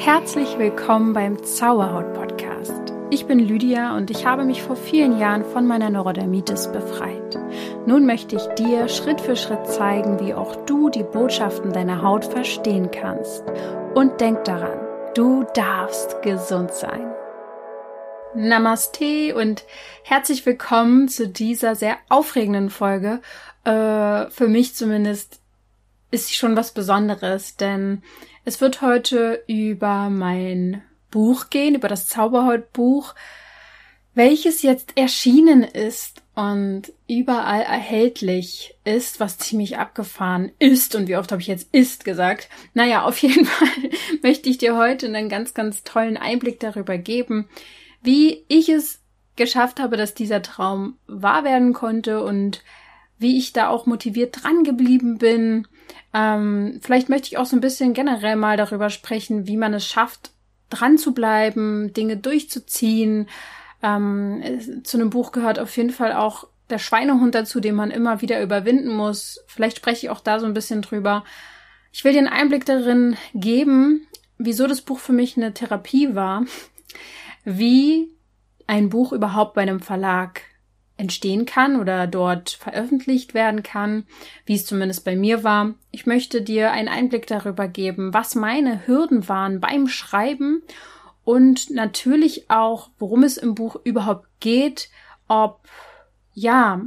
[0.00, 2.94] herzlich willkommen beim Zauberhaut Podcast.
[3.10, 7.38] Ich bin Lydia und ich habe mich vor vielen Jahren von meiner Neurodermitis befreit.
[7.84, 12.24] Nun möchte ich dir Schritt für Schritt zeigen, wie auch du die Botschaften deiner Haut
[12.24, 13.44] verstehen kannst.
[13.94, 14.78] Und denk daran,
[15.14, 17.12] du darfst gesund sein.
[18.34, 19.64] Namaste und
[20.02, 23.20] herzlich willkommen zu dieser sehr aufregenden Folge.
[23.64, 25.40] Äh, für mich zumindest
[26.10, 28.02] ist sie schon was Besonderes, denn
[28.44, 33.14] es wird heute über mein Buch gehen, über das Zauberhautbuch,
[34.14, 40.94] welches jetzt erschienen ist und überall erhältlich ist, was ziemlich abgefahren ist.
[40.94, 42.48] Und wie oft habe ich jetzt ist gesagt?
[42.74, 43.68] Naja, auf jeden Fall
[44.22, 47.48] möchte ich dir heute einen ganz, ganz tollen Einblick darüber geben,
[48.02, 49.00] wie ich es
[49.36, 52.62] geschafft habe, dass dieser Traum wahr werden konnte und
[53.18, 55.68] wie ich da auch motiviert dran geblieben bin.
[56.12, 59.86] Ähm, vielleicht möchte ich auch so ein bisschen generell mal darüber sprechen, wie man es
[59.86, 60.30] schafft,
[60.68, 63.28] dran zu bleiben, Dinge durchzuziehen.
[63.82, 68.20] Ähm, zu einem Buch gehört auf jeden Fall auch der Schweinehund dazu, den man immer
[68.20, 69.42] wieder überwinden muss.
[69.46, 71.24] Vielleicht spreche ich auch da so ein bisschen drüber.
[71.92, 74.06] Ich will dir einen Einblick darin geben,
[74.38, 76.44] wieso das Buch für mich eine Therapie war,
[77.44, 78.08] wie
[78.66, 80.42] ein Buch überhaupt bei einem Verlag
[81.00, 84.04] entstehen kann oder dort veröffentlicht werden kann,
[84.44, 85.74] wie es zumindest bei mir war.
[85.90, 90.62] Ich möchte dir einen Einblick darüber geben, was meine Hürden waren beim Schreiben
[91.24, 94.90] und natürlich auch, worum es im Buch überhaupt geht,
[95.26, 95.60] ob,
[96.34, 96.82] ja,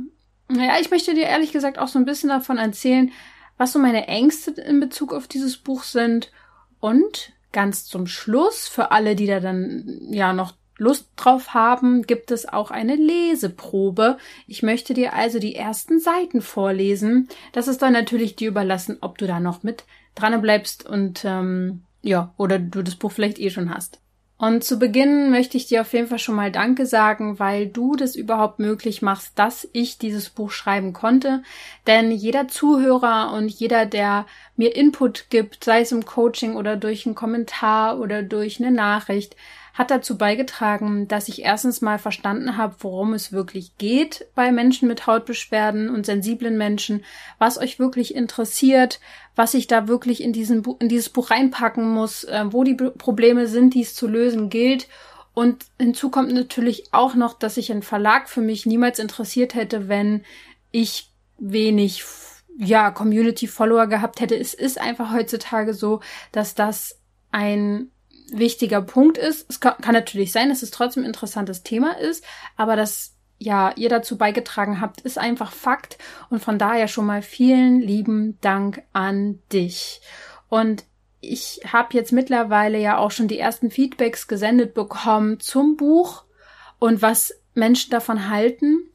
[0.47, 3.11] naja, ich möchte dir ehrlich gesagt auch so ein bisschen davon erzählen,
[3.57, 6.31] was so meine Ängste in Bezug auf dieses Buch sind
[6.79, 10.53] und ganz zum Schluss für alle, die da dann ja noch
[10.83, 14.17] Lust drauf haben, gibt es auch eine Leseprobe.
[14.47, 17.29] Ich möchte dir also die ersten Seiten vorlesen.
[17.53, 21.83] Das ist dann natürlich dir überlassen, ob du da noch mit dran bleibst und ähm,
[22.01, 23.99] ja, oder du das Buch vielleicht eh schon hast.
[24.37, 27.95] Und zu Beginn möchte ich dir auf jeden Fall schon mal Danke sagen, weil du
[27.95, 31.43] das überhaupt möglich machst, dass ich dieses Buch schreiben konnte.
[31.87, 34.25] Denn jeder Zuhörer und jeder, der
[34.57, 39.37] mir Input gibt, sei es im Coaching oder durch einen Kommentar oder durch eine Nachricht,
[39.73, 44.87] hat dazu beigetragen, dass ich erstens mal verstanden habe, worum es wirklich geht bei Menschen
[44.87, 47.03] mit Hautbeschwerden und sensiblen Menschen,
[47.39, 48.99] was euch wirklich interessiert,
[49.35, 53.47] was ich da wirklich in, diesen, in dieses Buch reinpacken muss, äh, wo die Probleme
[53.47, 54.87] sind, die es zu lösen gilt.
[55.33, 59.89] Und hinzu kommt natürlich auch noch, dass sich ein Verlag für mich niemals interessiert hätte,
[59.89, 60.23] wenn
[60.71, 62.03] ich wenig
[62.59, 64.37] ja, Community-Follower gehabt hätte.
[64.37, 66.01] Es ist einfach heutzutage so,
[66.31, 66.99] dass das
[67.31, 67.89] ein
[68.31, 69.49] wichtiger Punkt ist.
[69.49, 72.23] Es kann, natürlich sein, dass es trotzdem ein interessantes Thema ist,
[72.57, 75.97] aber dass ja ihr dazu beigetragen habt, ist einfach Fakt.
[76.29, 80.01] Und von daher schon mal vielen lieben Dank an dich.
[80.49, 80.85] Und
[81.19, 86.25] ich habe jetzt mittlerweile ja auch schon die ersten Feedbacks gesendet bekommen zum Buch
[86.79, 88.89] und was Menschen davon halten.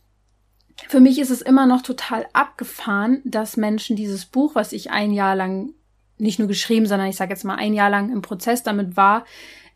[0.89, 5.13] Für mich ist es immer noch total abgefahren, dass Menschen dieses Buch, was ich ein
[5.13, 5.75] Jahr lang
[6.19, 9.25] nicht nur geschrieben, sondern ich sage jetzt mal ein Jahr lang im Prozess damit war,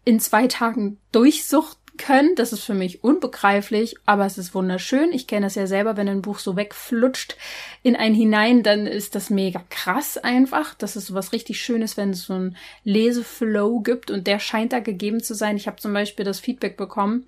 [0.05, 2.35] in zwei Tagen durchsuchten können.
[2.35, 5.13] Das ist für mich unbegreiflich, aber es ist wunderschön.
[5.13, 7.37] Ich kenne das ja selber, wenn ein Buch so wegflutscht
[7.83, 10.75] in einen hinein, dann ist das mega krass einfach.
[10.75, 14.73] Das ist so was richtig Schönes, wenn es so einen Leseflow gibt und der scheint
[14.73, 15.57] da gegeben zu sein.
[15.57, 17.27] Ich habe zum Beispiel das Feedback bekommen.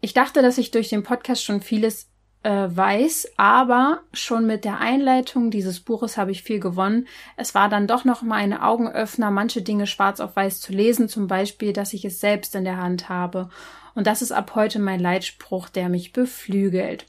[0.00, 2.08] Ich dachte, dass ich durch den Podcast schon vieles
[2.42, 7.06] äh, weiß, aber schon mit der Einleitung dieses Buches habe ich viel gewonnen.
[7.36, 11.08] Es war dann doch noch mal eine Augenöffner, manche Dinge schwarz auf weiß zu lesen,
[11.08, 13.50] zum Beispiel, dass ich es selbst in der Hand habe.
[13.94, 17.06] Und das ist ab heute mein Leitspruch, der mich beflügelt.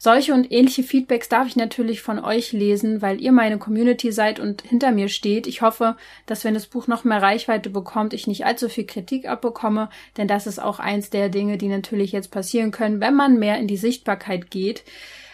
[0.00, 4.38] Solche und ähnliche Feedbacks darf ich natürlich von euch lesen, weil ihr meine Community seid
[4.38, 5.48] und hinter mir steht.
[5.48, 9.28] Ich hoffe, dass wenn das Buch noch mehr Reichweite bekommt, ich nicht allzu viel Kritik
[9.28, 13.40] abbekomme, denn das ist auch eins der Dinge, die natürlich jetzt passieren können, wenn man
[13.40, 14.84] mehr in die Sichtbarkeit geht.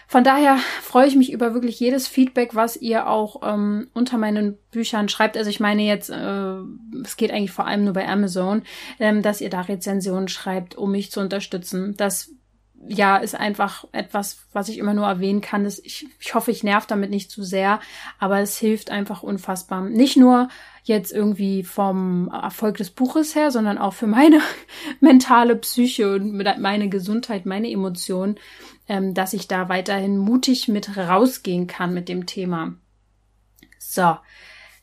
[0.06, 4.56] Von daher freue ich mich über wirklich jedes Feedback, was ihr auch ähm, unter meinen
[4.70, 5.36] Büchern schreibt.
[5.36, 6.56] Also ich meine jetzt, äh,
[7.02, 8.62] es geht eigentlich vor allem nur bei Amazon,
[8.98, 11.94] ähm, dass ihr da Rezensionen schreibt, um mich zu unterstützen.
[11.96, 12.30] Das
[12.86, 15.64] ja, ist einfach etwas, was ich immer nur erwähnen kann.
[15.64, 17.80] Das, ich, ich hoffe, ich nerv damit nicht zu sehr,
[18.18, 19.82] aber es hilft einfach unfassbar.
[19.82, 20.48] Nicht nur
[20.82, 24.40] jetzt irgendwie vom Erfolg des Buches her, sondern auch für meine
[25.00, 28.36] mentale Psyche und meine Gesundheit, meine Emotionen,
[28.88, 32.74] ähm, dass ich da weiterhin mutig mit rausgehen kann mit dem Thema.
[33.78, 34.16] So,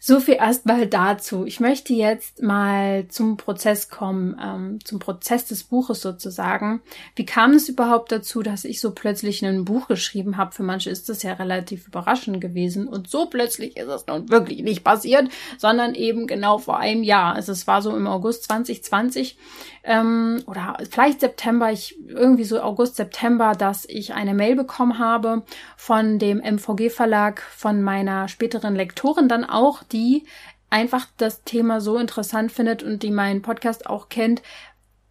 [0.04, 1.46] So viel erstmal dazu.
[1.46, 6.82] Ich möchte jetzt mal zum Prozess kommen, ähm, zum Prozess des Buches sozusagen.
[7.14, 10.54] Wie kam es überhaupt dazu, dass ich so plötzlich ein Buch geschrieben habe?
[10.54, 12.88] Für manche ist das ja relativ überraschend gewesen.
[12.88, 17.36] Und so plötzlich ist es nun wirklich nicht passiert, sondern eben genau vor einem Jahr.
[17.36, 19.38] Also es war so im August 2020
[19.84, 25.44] ähm, oder vielleicht September, ich irgendwie so August, September, dass ich eine Mail bekommen habe
[25.78, 30.26] von dem MVG-Verlag, von meiner späteren Lektorin dann auch, die
[30.70, 34.42] einfach das Thema so interessant findet und die meinen Podcast auch kennt.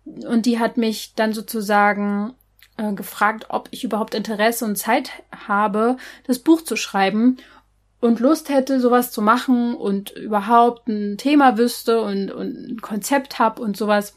[0.05, 2.35] Und die hat mich dann sozusagen
[2.79, 5.11] äh, gefragt, ob ich überhaupt Interesse und Zeit
[5.47, 5.97] habe,
[6.27, 7.37] das Buch zu schreiben
[8.01, 13.39] und Lust hätte, sowas zu machen und überhaupt ein Thema wüsste und, und ein Konzept
[13.39, 14.15] habe und sowas.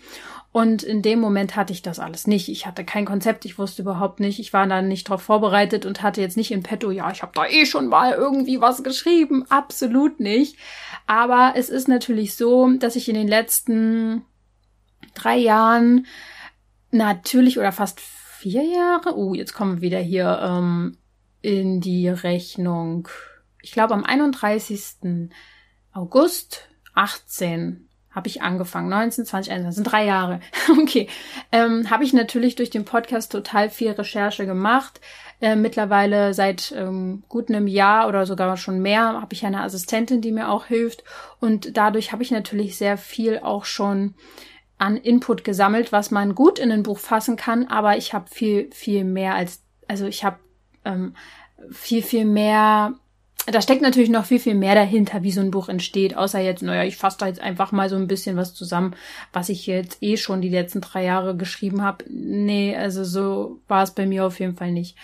[0.53, 2.47] Und in dem Moment hatte ich das alles nicht.
[2.47, 6.03] Ich hatte kein Konzept, ich wusste überhaupt nicht, ich war da nicht drauf vorbereitet und
[6.03, 9.45] hatte jetzt nicht in petto, ja, ich habe da eh schon mal irgendwie was geschrieben.
[9.49, 10.55] Absolut nicht.
[11.07, 14.21] Aber es ist natürlich so, dass ich in den letzten
[15.15, 16.05] drei Jahren
[16.91, 20.97] natürlich oder fast vier Jahre, oh, jetzt kommen wir wieder hier ähm,
[21.41, 23.07] in die Rechnung.
[23.63, 25.31] Ich glaube am 31.
[25.93, 28.89] August 18 habe ich angefangen.
[28.89, 30.39] 19, 20, 21, das sind drei Jahre.
[30.81, 31.07] okay.
[31.51, 35.01] Ähm, habe ich natürlich durch den Podcast total viel Recherche gemacht.
[35.41, 40.21] Äh, mittlerweile seit ähm, gut einem Jahr oder sogar schon mehr habe ich eine Assistentin,
[40.21, 41.03] die mir auch hilft.
[41.39, 44.13] Und dadurch habe ich natürlich sehr viel auch schon
[44.77, 47.67] an Input gesammelt, was man gut in ein Buch fassen kann.
[47.67, 50.37] Aber ich habe viel, viel mehr als, also ich habe
[50.85, 51.15] ähm,
[51.71, 52.93] viel, viel mehr
[53.45, 56.63] da steckt natürlich noch viel, viel mehr dahinter, wie so ein Buch entsteht, außer jetzt,
[56.63, 58.95] naja, ich fasse da jetzt einfach mal so ein bisschen was zusammen,
[59.33, 62.05] was ich jetzt eh schon die letzten drei Jahre geschrieben habe.
[62.09, 64.97] Nee, also so war es bei mir auf jeden Fall nicht.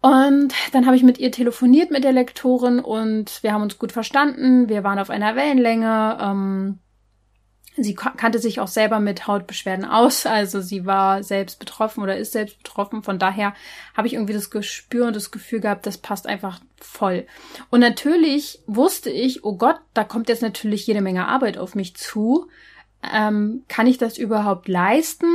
[0.00, 3.92] Und dann habe ich mit ihr telefoniert, mit der Lektorin, und wir haben uns gut
[3.92, 4.68] verstanden.
[4.68, 6.18] Wir waren auf einer Wellenlänge.
[6.20, 6.78] Ähm,
[7.76, 12.32] Sie kannte sich auch selber mit Hautbeschwerden aus, also sie war selbst betroffen oder ist
[12.32, 13.02] selbst betroffen.
[13.02, 13.54] Von daher
[13.96, 17.26] habe ich irgendwie das Gespür und das Gefühl gehabt, das passt einfach voll.
[17.70, 21.96] Und natürlich wusste ich, oh Gott, da kommt jetzt natürlich jede Menge Arbeit auf mich
[21.96, 22.48] zu.
[23.12, 25.26] Ähm, kann ich das überhaupt leisten?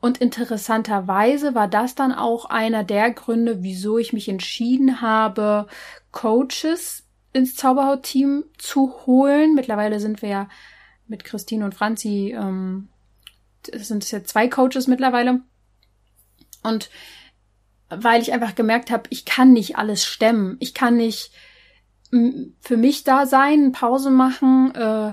[0.00, 5.66] Und interessanterweise war das dann auch einer der Gründe, wieso ich mich entschieden habe,
[6.12, 9.54] Coaches ins Zauberhaut-Team zu holen.
[9.54, 10.48] Mittlerweile sind wir ja
[11.08, 12.88] mit Christine und Franzi, ähm,
[13.72, 15.40] sind es ja zwei Coaches mittlerweile.
[16.62, 16.90] Und
[17.88, 20.56] weil ich einfach gemerkt habe, ich kann nicht alles stemmen.
[20.60, 21.32] Ich kann nicht
[22.10, 25.12] für mich da sein, Pause machen, äh,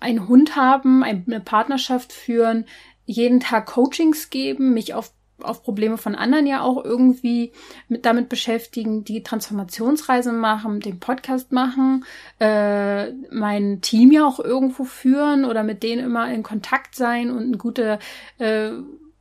[0.00, 2.66] einen Hund haben, eine Partnerschaft führen,
[3.04, 5.12] jeden Tag Coachings geben, mich auf
[5.44, 7.52] auf Probleme von anderen ja auch irgendwie
[7.88, 12.04] mit damit beschäftigen, die Transformationsreise machen, den Podcast machen,
[12.40, 17.50] äh, mein Team ja auch irgendwo führen oder mit denen immer in Kontakt sein und
[17.50, 17.98] ein gute
[18.38, 18.70] äh,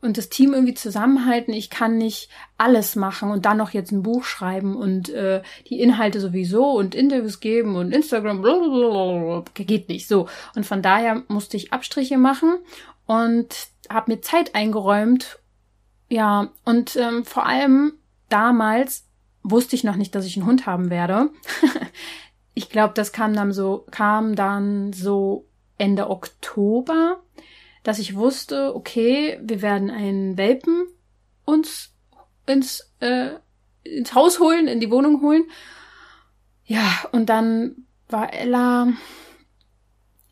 [0.01, 1.53] und das Team irgendwie zusammenhalten.
[1.53, 5.79] Ich kann nicht alles machen und dann noch jetzt ein Buch schreiben und äh, die
[5.79, 9.43] Inhalte sowieso und Interviews geben und Instagram blablabla.
[9.53, 10.27] geht nicht so.
[10.55, 12.57] Und von daher musste ich Abstriche machen
[13.05, 15.39] und habe mir Zeit eingeräumt,
[16.11, 17.93] ja, und ähm, vor allem
[18.27, 19.07] damals
[19.43, 21.29] wusste ich noch nicht, dass ich einen Hund haben werde.
[22.53, 25.47] ich glaube, das kam dann so, kam dann so
[25.77, 27.23] Ende Oktober,
[27.83, 30.85] dass ich wusste, okay, wir werden einen Welpen
[31.45, 31.93] uns
[32.45, 33.29] ins, äh,
[33.83, 35.45] ins Haus holen, in die Wohnung holen.
[36.65, 38.89] Ja, und dann war Ella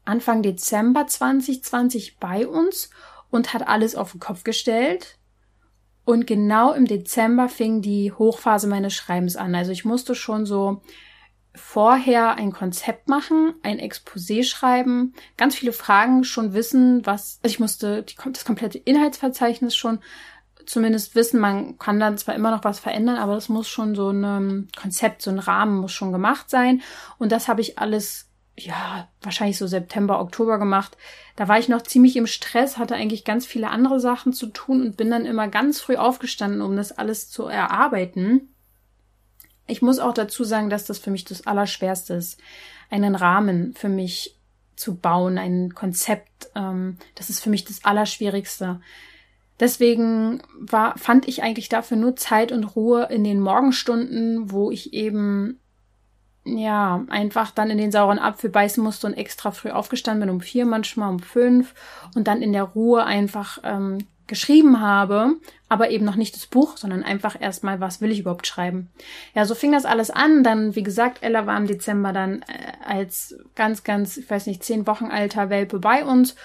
[0.03, 2.89] Anfang Dezember 2020 bei uns
[3.29, 5.18] und hat alles auf den Kopf gestellt.
[6.09, 9.53] Und genau im Dezember fing die Hochphase meines Schreibens an.
[9.53, 10.81] Also ich musste schon so
[11.53, 17.59] vorher ein Konzept machen, ein Exposé schreiben, ganz viele Fragen schon wissen, was, also ich
[17.59, 19.99] musste die, das komplette Inhaltsverzeichnis schon
[20.65, 21.39] zumindest wissen.
[21.39, 25.21] Man kann dann zwar immer noch was verändern, aber das muss schon so ein Konzept,
[25.21, 26.81] so ein Rahmen muss schon gemacht sein.
[27.19, 28.28] Und das habe ich alles
[28.65, 30.97] ja, wahrscheinlich so September, Oktober gemacht.
[31.35, 34.81] Da war ich noch ziemlich im Stress, hatte eigentlich ganz viele andere Sachen zu tun
[34.81, 38.53] und bin dann immer ganz früh aufgestanden, um das alles zu erarbeiten.
[39.67, 42.39] Ich muss auch dazu sagen, dass das für mich das Allerschwerste ist,
[42.89, 44.35] einen Rahmen für mich
[44.75, 46.49] zu bauen, ein Konzept.
[46.55, 48.79] Ähm, das ist für mich das Allerschwierigste.
[49.59, 54.93] Deswegen war, fand ich eigentlich dafür nur Zeit und Ruhe in den Morgenstunden, wo ich
[54.93, 55.59] eben
[56.45, 60.41] ja, einfach dann in den sauren Apfel beißen musste und extra früh aufgestanden bin, um
[60.41, 61.73] vier, manchmal um fünf
[62.15, 65.35] und dann in der Ruhe einfach ähm, geschrieben habe,
[65.67, 68.89] aber eben noch nicht das Buch, sondern einfach erstmal, was will ich überhaupt schreiben.
[69.33, 70.43] Ja, so fing das alles an.
[70.43, 74.63] Dann, wie gesagt, Ella war im Dezember dann äh, als ganz, ganz, ich weiß nicht,
[74.63, 76.35] zehn Wochen alter Welpe bei uns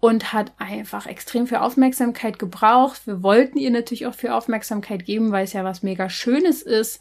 [0.00, 3.06] und hat einfach extrem viel Aufmerksamkeit gebraucht.
[3.06, 7.00] Wir wollten ihr natürlich auch viel Aufmerksamkeit geben, weil es ja was mega Schönes ist.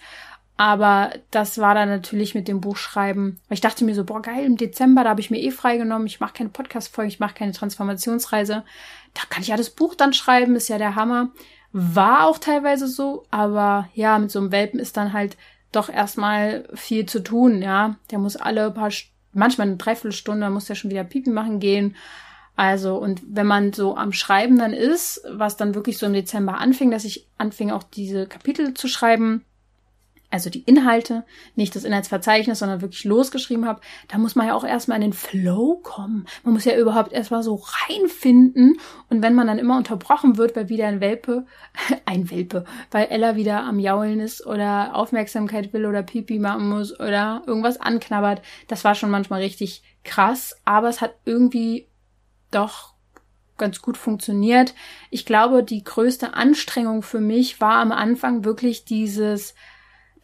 [0.59, 4.57] Aber das war dann natürlich mit dem Buchschreiben, ich dachte mir so, boah, geil, im
[4.57, 8.65] Dezember, da habe ich mir eh freigenommen, ich mache keine Podcast-Folge, ich mache keine Transformationsreise.
[9.13, 11.29] Da kann ich ja das Buch dann schreiben, ist ja der Hammer.
[11.71, 15.37] War auch teilweise so, aber ja, mit so einem Welpen ist dann halt
[15.71, 17.95] doch erstmal viel zu tun, ja.
[18.11, 18.89] Der muss alle paar,
[19.31, 21.95] manchmal eine Dreiviertelstunde, muss der schon wieder Pipi machen gehen.
[22.57, 26.57] Also, und wenn man so am Schreiben dann ist, was dann wirklich so im Dezember
[26.57, 29.45] anfing, dass ich anfing auch diese Kapitel zu schreiben,
[30.31, 34.63] also die Inhalte, nicht das Inhaltsverzeichnis, sondern wirklich losgeschrieben habe, da muss man ja auch
[34.63, 36.27] erstmal in den Flow kommen.
[36.43, 38.79] Man muss ja überhaupt erstmal so reinfinden.
[39.09, 41.45] Und wenn man dann immer unterbrochen wird, weil wieder ein Welpe,
[42.05, 46.99] ein Welpe, weil Ella wieder am Jaulen ist oder Aufmerksamkeit will oder Pipi machen muss
[46.99, 50.55] oder irgendwas anknabbert, das war schon manchmal richtig krass.
[50.63, 51.87] Aber es hat irgendwie
[52.51, 52.93] doch
[53.57, 54.73] ganz gut funktioniert.
[55.09, 59.53] Ich glaube, die größte Anstrengung für mich war am Anfang wirklich dieses,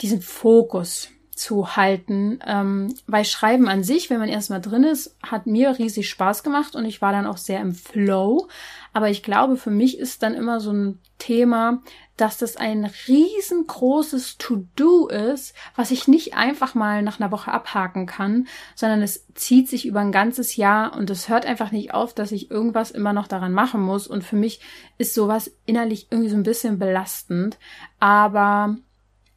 [0.02, 5.48] diesen Fokus zu halten, ähm, weil Schreiben an sich, wenn man erstmal drin ist, hat
[5.48, 8.48] mir riesig Spaß gemacht und ich war dann auch sehr im Flow.
[8.94, 11.82] Aber ich glaube, für mich ist dann immer so ein Thema,
[12.16, 18.06] dass das ein riesengroßes To-Do ist, was ich nicht einfach mal nach einer Woche abhaken
[18.06, 22.14] kann, sondern es zieht sich über ein ganzes Jahr und es hört einfach nicht auf,
[22.14, 24.08] dass ich irgendwas immer noch daran machen muss.
[24.08, 24.62] Und für mich
[24.98, 27.58] ist sowas innerlich irgendwie so ein bisschen belastend.
[28.00, 28.78] Aber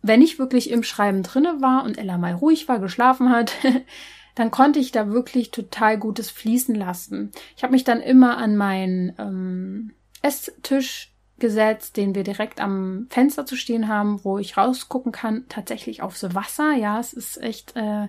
[0.03, 3.53] wenn ich wirklich im Schreiben drinne war und Ella mal ruhig war, geschlafen hat,
[4.35, 7.33] dann konnte ich da wirklich total gutes fließen lassen.
[7.57, 13.47] Ich habe mich dann immer an meinen ähm, Esstisch gesetzt, den wir direkt am Fenster
[13.47, 16.73] zu stehen haben, wo ich rausgucken kann, tatsächlich aufs Wasser.
[16.73, 18.09] Ja, es ist echt, äh,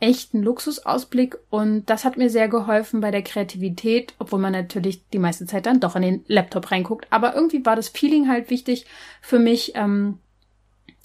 [0.00, 5.06] echt ein Luxusausblick und das hat mir sehr geholfen bei der Kreativität, obwohl man natürlich
[5.08, 7.06] die meiste Zeit dann doch in den Laptop reinguckt.
[7.10, 8.86] Aber irgendwie war das Feeling halt wichtig
[9.20, 10.18] für mich, ähm,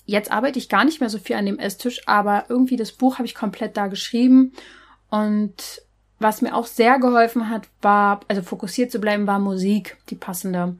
[0.05, 3.15] jetzt arbeite ich gar nicht mehr so viel an dem Esstisch, aber irgendwie das Buch
[3.15, 4.53] habe ich komplett da geschrieben.
[5.09, 5.81] Und
[6.19, 10.77] was mir auch sehr geholfen hat, war, also fokussiert zu bleiben, war Musik, die passende.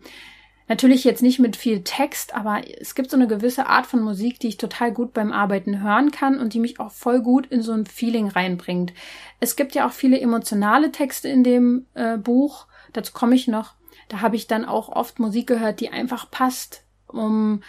[0.70, 4.40] Natürlich jetzt nicht mit viel Text, aber es gibt so eine gewisse Art von Musik,
[4.40, 7.62] die ich total gut beim Arbeiten hören kann und die mich auch voll gut in
[7.62, 8.94] so ein Feeling reinbringt.
[9.42, 13.74] Es gibt ja auch viele emotionale Texte in dem äh, Buch, dazu komme ich noch.
[14.08, 17.62] Da habe ich dann auch oft Musik gehört, die einfach passt, um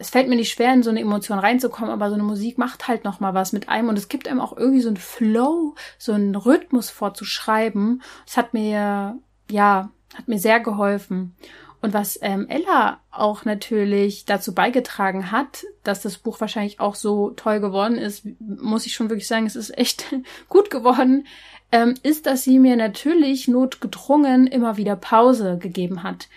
[0.00, 2.88] es fällt mir nicht schwer, in so eine Emotion reinzukommen, aber so eine Musik macht
[2.88, 5.74] halt noch mal was mit einem und es gibt einem auch irgendwie so einen Flow,
[5.98, 8.02] so einen Rhythmus vorzuschreiben.
[8.26, 9.18] Es hat mir,
[9.50, 11.36] ja, hat mir sehr geholfen.
[11.82, 17.30] Und was ähm, Ella auch natürlich dazu beigetragen hat, dass das Buch wahrscheinlich auch so
[17.30, 20.06] toll geworden ist, muss ich schon wirklich sagen, es ist echt
[20.48, 21.26] gut geworden,
[21.72, 26.28] ähm, ist, dass sie mir natürlich notgedrungen immer wieder Pause gegeben hat.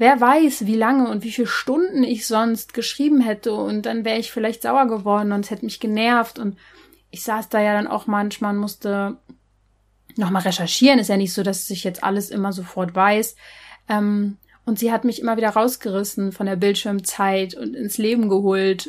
[0.00, 4.18] Wer weiß, wie lange und wie viele Stunden ich sonst geschrieben hätte und dann wäre
[4.18, 6.56] ich vielleicht sauer geworden und es hätte mich genervt und
[7.10, 9.18] ich saß da ja dann auch manchmal und musste
[10.16, 10.98] nochmal recherchieren.
[10.98, 13.36] Ist ja nicht so, dass ich jetzt alles immer sofort weiß.
[13.90, 18.88] Ähm, und sie hat mich immer wieder rausgerissen von der Bildschirmzeit und ins Leben geholt,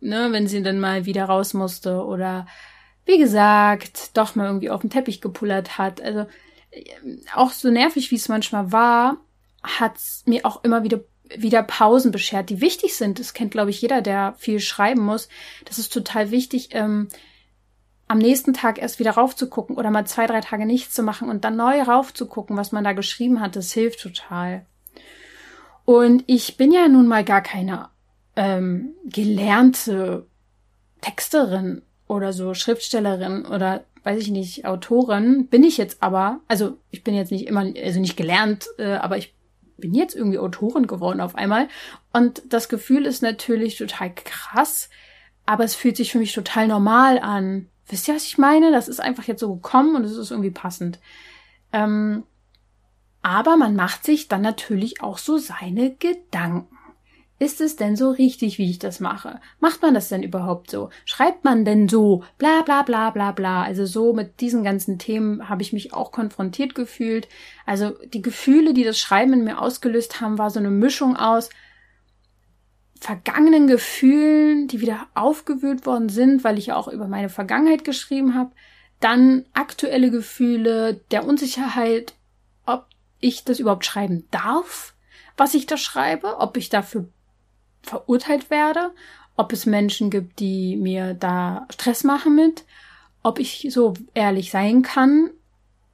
[0.00, 2.46] ne, wenn sie dann mal wieder raus musste oder
[3.06, 6.02] wie gesagt, doch mal irgendwie auf den Teppich gepullert hat.
[6.02, 6.26] Also
[7.34, 9.16] auch so nervig, wie es manchmal war,
[9.62, 11.00] hat mir auch immer wieder
[11.34, 13.18] wieder Pausen beschert, die wichtig sind.
[13.18, 15.28] Das kennt, glaube ich, jeder, der viel schreiben muss.
[15.64, 17.08] Das ist total wichtig, ähm,
[18.08, 21.44] am nächsten Tag erst wieder raufzugucken oder mal zwei, drei Tage nichts zu machen und
[21.44, 23.56] dann neu raufzugucken, was man da geschrieben hat.
[23.56, 24.66] Das hilft total.
[25.84, 27.88] Und ich bin ja nun mal gar keine
[28.36, 30.26] ähm, gelernte
[31.00, 35.46] Texterin oder so, Schriftstellerin oder weiß ich nicht, Autorin.
[35.46, 39.16] Bin ich jetzt aber, also ich bin jetzt nicht immer, also nicht gelernt, äh, aber
[39.16, 39.34] ich
[39.82, 41.68] bin jetzt irgendwie Autorin geworden auf einmal.
[42.14, 44.88] Und das Gefühl ist natürlich total krass,
[45.44, 47.68] aber es fühlt sich für mich total normal an.
[47.88, 48.70] Wisst ihr, was ich meine?
[48.70, 50.98] Das ist einfach jetzt so gekommen und es ist irgendwie passend.
[51.72, 52.22] Ähm,
[53.20, 56.71] aber man macht sich dann natürlich auch so seine Gedanken.
[57.42, 59.40] Ist es denn so richtig, wie ich das mache?
[59.58, 60.90] Macht man das denn überhaupt so?
[61.04, 62.22] Schreibt man denn so?
[62.38, 63.64] Bla bla bla bla bla.
[63.64, 67.26] Also so mit diesen ganzen Themen habe ich mich auch konfrontiert gefühlt.
[67.66, 71.50] Also die Gefühle, die das Schreiben in mir ausgelöst haben, war so eine Mischung aus
[73.00, 78.36] vergangenen Gefühlen, die wieder aufgewühlt worden sind, weil ich ja auch über meine Vergangenheit geschrieben
[78.36, 78.52] habe.
[79.00, 82.14] Dann aktuelle Gefühle der Unsicherheit,
[82.66, 82.86] ob
[83.18, 84.94] ich das überhaupt schreiben darf
[85.36, 87.08] was ich da schreibe, ob ich dafür
[87.82, 88.90] verurteilt werde,
[89.36, 92.64] ob es Menschen gibt, die mir da Stress machen mit,
[93.22, 95.30] ob ich so ehrlich sein kann,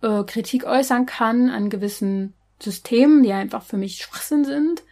[0.02, 4.82] äh, Kritik äußern kann an gewissen Systemen, die einfach für mich Schwachsinn sind,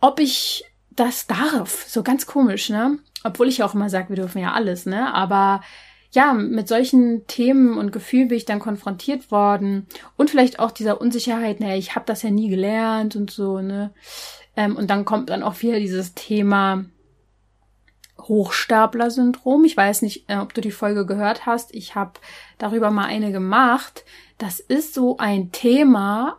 [0.00, 1.84] ob ich das darf.
[1.88, 2.98] So ganz komisch, ne?
[3.24, 5.14] Obwohl ich auch immer sage, wir dürfen ja alles, ne?
[5.14, 5.62] Aber
[6.10, 9.86] ja, mit solchen Themen und Gefühlen bin ich dann konfrontiert worden.
[10.16, 13.92] Und vielleicht auch dieser Unsicherheit, naja, ich habe das ja nie gelernt und so, ne?
[14.56, 16.84] Ähm, und dann kommt dann auch wieder dieses Thema
[18.18, 19.64] Hochstapler-Syndrom.
[19.64, 21.74] Ich weiß nicht, äh, ob du die Folge gehört hast.
[21.74, 22.12] Ich habe
[22.58, 24.04] darüber mal eine gemacht.
[24.38, 26.38] Das ist so ein Thema,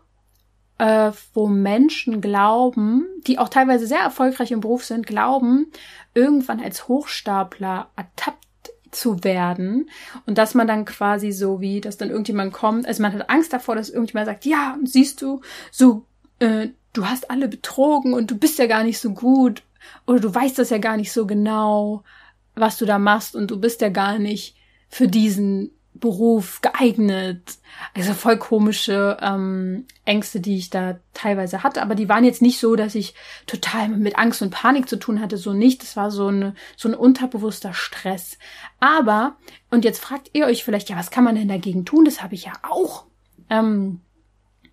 [0.78, 5.72] äh, wo Menschen glauben, die auch teilweise sehr erfolgreich im Beruf sind, glauben,
[6.14, 8.44] irgendwann als Hochstapler ertappt
[8.92, 9.90] zu werden
[10.28, 13.52] und dass man dann quasi so wie, dass dann irgendjemand kommt, also man hat Angst
[13.52, 15.42] davor, dass irgendjemand sagt, ja, siehst du,
[15.72, 16.06] so,
[16.40, 19.64] äh, du hast alle betrogen und du bist ja gar nicht so gut
[20.06, 22.04] oder du weißt das ja gar nicht so genau,
[22.56, 24.56] was du da machst und du bist ja gar nicht
[24.90, 27.58] für diesen Beruf geeignet.
[27.96, 31.82] Also voll komische ähm, Ängste, die ich da teilweise hatte.
[31.82, 33.14] Aber die waren jetzt nicht so, dass ich
[33.46, 35.38] total mit Angst und Panik zu tun hatte.
[35.38, 35.82] So nicht.
[35.82, 38.38] Das war so, eine, so ein unterbewusster Stress.
[38.80, 39.38] Aber,
[39.70, 42.06] und jetzt fragt ihr euch vielleicht, ja, was kann man denn dagegen tun?
[42.06, 43.06] Das habe ich ja auch.
[43.50, 44.02] Ähm,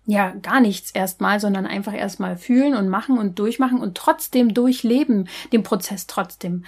[0.05, 5.29] ja, gar nichts erstmal, sondern einfach erstmal fühlen und machen und durchmachen und trotzdem durchleben,
[5.51, 6.65] den Prozess trotzdem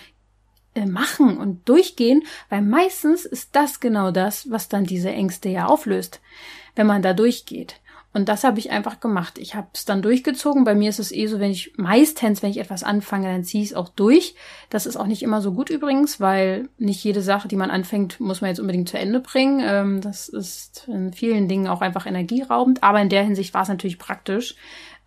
[0.75, 5.66] äh, machen und durchgehen, weil meistens ist das genau das, was dann diese Ängste ja
[5.66, 6.22] auflöst,
[6.75, 7.80] wenn man da durchgeht.
[8.13, 9.39] Und das habe ich einfach gemacht.
[9.39, 10.63] Ich habe es dann durchgezogen.
[10.63, 13.63] Bei mir ist es eh so, wenn ich meistens, wenn ich etwas anfange, dann ziehe
[13.63, 14.36] ich es auch durch.
[14.70, 18.20] Das ist auch nicht immer so gut übrigens, weil nicht jede Sache, die man anfängt,
[18.20, 19.62] muss man jetzt unbedingt zu Ende bringen.
[19.63, 22.84] Ähm, das ist in vielen Dingen auch einfach energieraubend.
[22.84, 24.55] Aber in der Hinsicht war es natürlich praktisch.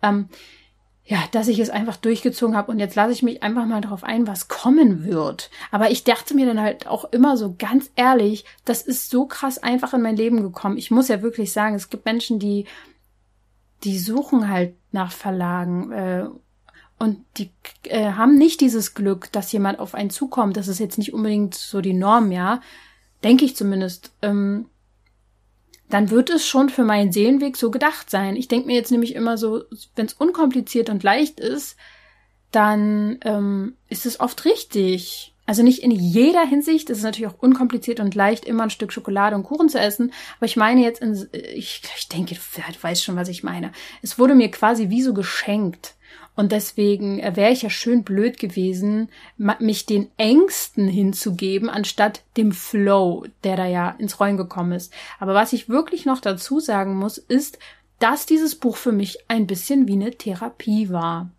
[0.03, 0.27] Ähm,
[1.05, 4.03] ja, dass ich es einfach durchgezogen habe und jetzt lasse ich mich einfach mal darauf
[4.03, 5.49] ein, was kommen wird.
[5.71, 9.57] Aber ich dachte mir dann halt auch immer so ganz ehrlich, das ist so krass
[9.57, 10.77] einfach in mein Leben gekommen.
[10.77, 12.65] Ich muss ja wirklich sagen, es gibt Menschen, die
[13.83, 16.27] die suchen halt nach Verlagen äh,
[16.99, 17.51] und die
[17.83, 20.57] äh, haben nicht dieses Glück, dass jemand auf einen zukommt.
[20.57, 22.61] Das ist jetzt nicht unbedingt so die Norm, ja,
[23.23, 24.11] denke ich zumindest.
[24.21, 24.67] Ähm,
[25.89, 28.35] dann wird es schon für meinen Seelenweg so gedacht sein.
[28.35, 29.63] Ich denke mir jetzt nämlich immer so,
[29.95, 31.77] wenn es unkompliziert und leicht ist,
[32.51, 35.33] dann ähm, ist es oft richtig.
[35.47, 36.89] Also nicht in jeder Hinsicht.
[36.89, 40.11] Es ist natürlich auch unkompliziert und leicht, immer ein Stück Schokolade und Kuchen zu essen.
[40.37, 43.71] Aber ich meine jetzt, in, ich, ich denke, du weißt schon, was ich meine.
[44.01, 45.95] Es wurde mir quasi wie so geschenkt.
[46.35, 52.51] Und deswegen äh, wäre ich ja schön blöd gewesen, mich den Ängsten hinzugeben, anstatt dem
[52.51, 54.93] Flow, der da ja ins Rollen gekommen ist.
[55.17, 57.57] Aber was ich wirklich noch dazu sagen muss, ist,
[57.99, 61.31] dass dieses Buch für mich ein bisschen wie eine Therapie war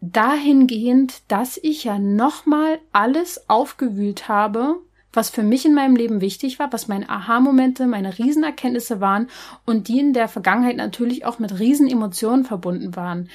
[0.00, 4.80] dahingehend, dass ich ja nochmal alles aufgewühlt habe,
[5.12, 9.28] was für mich in meinem Leben wichtig war, was meine Aha-Momente, meine Riesenerkenntnisse waren
[9.66, 13.28] und die in der Vergangenheit natürlich auch mit Riesenemotionen verbunden waren.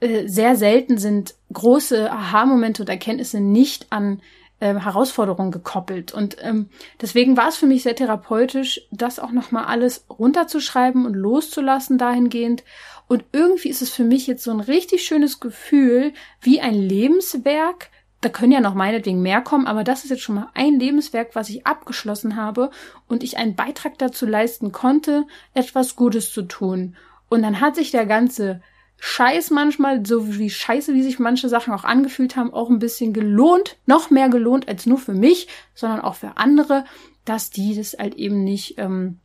[0.00, 4.20] Äh, sehr selten sind große Aha-Momente und Erkenntnisse nicht an
[4.60, 6.12] äh, Herausforderungen gekoppelt.
[6.12, 6.68] Und ähm,
[7.00, 12.64] deswegen war es für mich sehr therapeutisch, das auch nochmal alles runterzuschreiben und loszulassen dahingehend
[13.06, 17.90] und irgendwie ist es für mich jetzt so ein richtig schönes Gefühl, wie ein Lebenswerk.
[18.20, 21.34] Da können ja noch meinetwegen mehr kommen, aber das ist jetzt schon mal ein Lebenswerk,
[21.34, 22.70] was ich abgeschlossen habe
[23.06, 26.96] und ich einen Beitrag dazu leisten konnte, etwas Gutes zu tun.
[27.28, 28.62] Und dann hat sich der ganze
[28.96, 33.12] Scheiß manchmal, so wie scheiße, wie sich manche Sachen auch angefühlt haben, auch ein bisschen
[33.12, 36.84] gelohnt, noch mehr gelohnt als nur für mich, sondern auch für andere,
[37.26, 39.20] dass die das halt eben nicht ähm,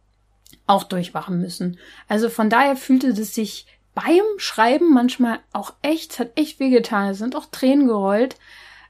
[0.70, 1.80] auch durchwachen müssen.
[2.08, 7.10] Also von daher fühlte es sich beim Schreiben manchmal auch echt, es hat echt wehgetan.
[7.10, 8.36] Es sind auch Tränen gerollt.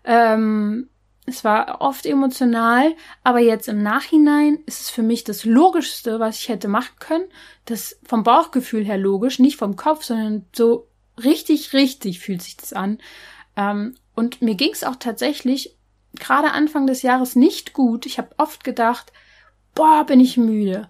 [0.03, 0.89] Ähm,
[1.25, 6.39] es war oft emotional, aber jetzt im Nachhinein ist es für mich das Logischste, was
[6.39, 7.25] ich hätte machen können.
[7.65, 10.87] Das vom Bauchgefühl her logisch, nicht vom Kopf, sondern so
[11.23, 12.97] richtig, richtig fühlt sich das an.
[13.55, 15.77] Ähm, und mir ging es auch tatsächlich
[16.15, 18.05] gerade Anfang des Jahres nicht gut.
[18.05, 19.13] Ich habe oft gedacht,
[19.75, 20.89] boah, bin ich müde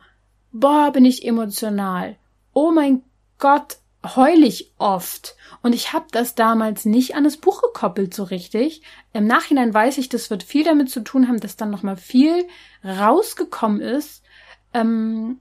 [0.52, 2.16] boah, bin ich emotional.
[2.54, 3.04] Oh mein
[3.38, 5.36] Gott, heul ich oft.
[5.62, 8.82] Und ich habe das damals nicht an das Buch gekoppelt so richtig.
[9.14, 12.48] Im Nachhinein weiß ich, das wird viel damit zu tun haben, dass dann nochmal viel
[12.84, 14.24] rausgekommen ist.
[14.74, 15.40] Ähm,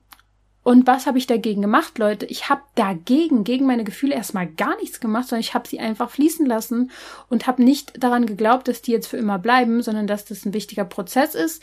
[0.65, 2.27] und was habe ich dagegen gemacht, Leute?
[2.27, 6.11] Ich habe dagegen, gegen meine Gefühle erstmal gar nichts gemacht, sondern ich habe sie einfach
[6.11, 6.91] fließen lassen
[7.31, 10.53] und habe nicht daran geglaubt, dass die jetzt für immer bleiben, sondern dass das ein
[10.53, 11.63] wichtiger Prozess ist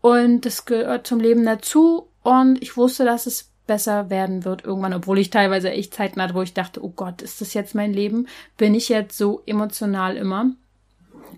[0.00, 4.94] und das gehört zum Leben dazu und ich wusste, dass es besser werden wird irgendwann,
[4.94, 7.92] obwohl ich teilweise echt Zeiten hatte, wo ich dachte, oh Gott, ist das jetzt mein
[7.92, 8.26] Leben?
[8.56, 10.50] Bin ich jetzt so emotional immer?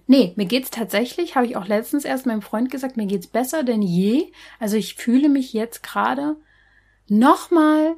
[0.07, 3.64] Nee, mir geht's tatsächlich, habe ich auch letztens erst meinem Freund gesagt, mir geht's besser
[3.64, 4.33] denn je.
[4.61, 6.37] Also ich fühle mich jetzt gerade
[7.07, 7.94] nochmal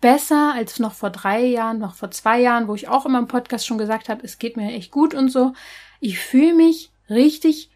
[0.00, 3.28] besser als noch vor drei Jahren, noch vor zwei Jahren, wo ich auch immer im
[3.28, 5.52] Podcast schon gesagt habe, es geht mir echt gut und so.
[6.00, 7.70] Ich fühle mich richtig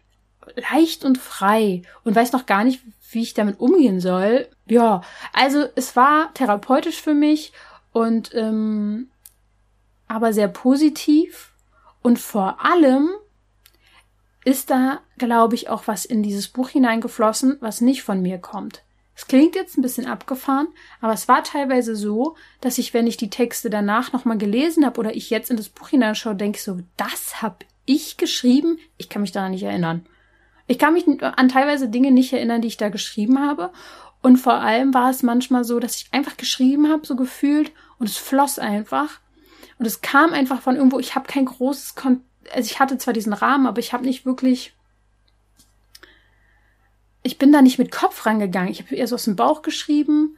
[0.71, 4.47] leicht und frei und weiß noch gar nicht, wie ich damit umgehen soll.
[4.65, 5.01] Ja,
[5.33, 7.53] also es war therapeutisch für mich
[7.91, 9.09] und ähm,
[10.07, 11.51] aber sehr positiv
[12.01, 13.09] und vor allem
[14.45, 18.83] ist da, glaube ich, auch was in dieses Buch hineingeflossen, was nicht von mir kommt.
[19.13, 20.67] Es klingt jetzt ein bisschen abgefahren,
[21.01, 24.99] aber es war teilweise so, dass ich, wenn ich die Texte danach nochmal gelesen habe
[24.99, 28.77] oder ich jetzt in das Buch hineinschaue, denke so, das habe ich geschrieben?
[28.97, 30.05] Ich kann mich daran nicht erinnern.
[30.67, 33.71] Ich kann mich an teilweise Dinge nicht erinnern, die ich da geschrieben habe.
[34.21, 38.09] Und vor allem war es manchmal so, dass ich einfach geschrieben habe, so gefühlt, und
[38.09, 39.19] es floss einfach.
[39.79, 42.21] Und es kam einfach von irgendwo, ich habe kein großes Kon
[42.53, 44.73] also ich hatte zwar diesen Rahmen, aber ich habe nicht wirklich,
[47.23, 48.71] ich bin da nicht mit Kopf rangegangen.
[48.71, 50.37] Ich habe eher so aus dem Bauch geschrieben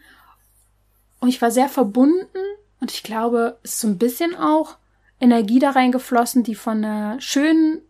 [1.20, 2.40] und ich war sehr verbunden
[2.80, 4.78] und ich glaube, es ist so ein bisschen auch
[5.20, 7.82] Energie da reingeflossen, die von einer schönen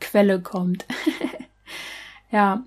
[0.00, 0.84] Quelle kommt.
[2.30, 2.62] ja,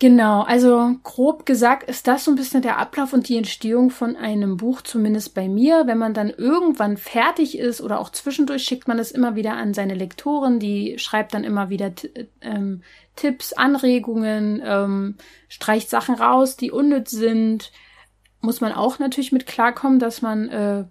[0.00, 4.16] Genau, also grob gesagt ist das so ein bisschen der Ablauf und die Entstehung von
[4.16, 5.86] einem Buch, zumindest bei mir.
[5.86, 9.74] Wenn man dann irgendwann fertig ist oder auch zwischendurch schickt man es immer wieder an
[9.74, 11.92] seine Lektoren, die schreibt dann immer wieder
[12.40, 12.82] ähm,
[13.14, 15.16] Tipps, Anregungen, ähm,
[15.50, 17.70] streicht Sachen raus, die unnütz sind.
[18.40, 20.84] Muss man auch natürlich mit klarkommen, dass man äh,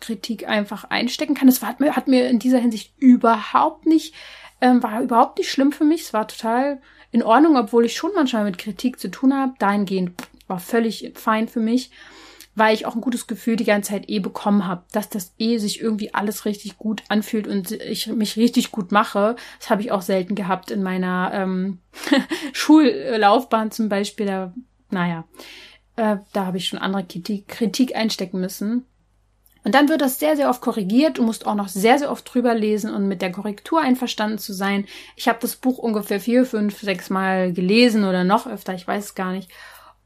[0.00, 1.48] Kritik einfach einstecken kann.
[1.48, 4.14] Das hat, mir, hat mir in dieser Hinsicht überhaupt nicht,
[4.60, 6.02] ähm, war überhaupt nicht schlimm für mich.
[6.02, 9.54] Es war total in Ordnung, obwohl ich schon manchmal mit Kritik zu tun habe.
[9.58, 10.12] Dahingehend
[10.46, 11.90] war völlig fein für mich,
[12.54, 15.58] weil ich auch ein gutes Gefühl die ganze Zeit eh bekommen habe, dass das eh
[15.58, 19.36] sich irgendwie alles richtig gut anfühlt und ich mich richtig gut mache.
[19.58, 21.78] Das habe ich auch selten gehabt in meiner ähm,
[22.52, 24.26] Schullaufbahn zum Beispiel.
[24.26, 24.52] Da,
[24.90, 25.24] naja,
[25.96, 28.84] äh, da habe ich schon andere Kritik, Kritik einstecken müssen.
[29.68, 31.18] Und dann wird das sehr, sehr oft korrigiert.
[31.18, 34.54] Du musst auch noch sehr, sehr oft drüber lesen und mit der Korrektur einverstanden zu
[34.54, 34.86] sein.
[35.14, 39.04] Ich habe das Buch ungefähr vier, fünf, sechs Mal gelesen oder noch öfter, ich weiß
[39.04, 39.50] es gar nicht.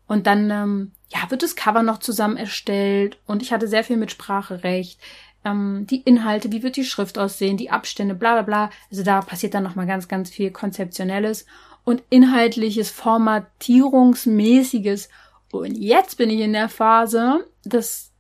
[0.09, 3.97] Und dann ähm, ja, wird das Cover noch zusammen erstellt und ich hatte sehr viel
[3.97, 4.99] mit Spracherecht.
[5.45, 8.71] Ähm, die Inhalte, wie wird die Schrift aussehen, die Abstände, bla bla bla.
[8.91, 11.47] Also da passiert dann nochmal ganz, ganz viel Konzeptionelles
[11.85, 15.09] und inhaltliches, Formatierungsmäßiges.
[15.53, 18.12] Und jetzt bin ich in der Phase, dass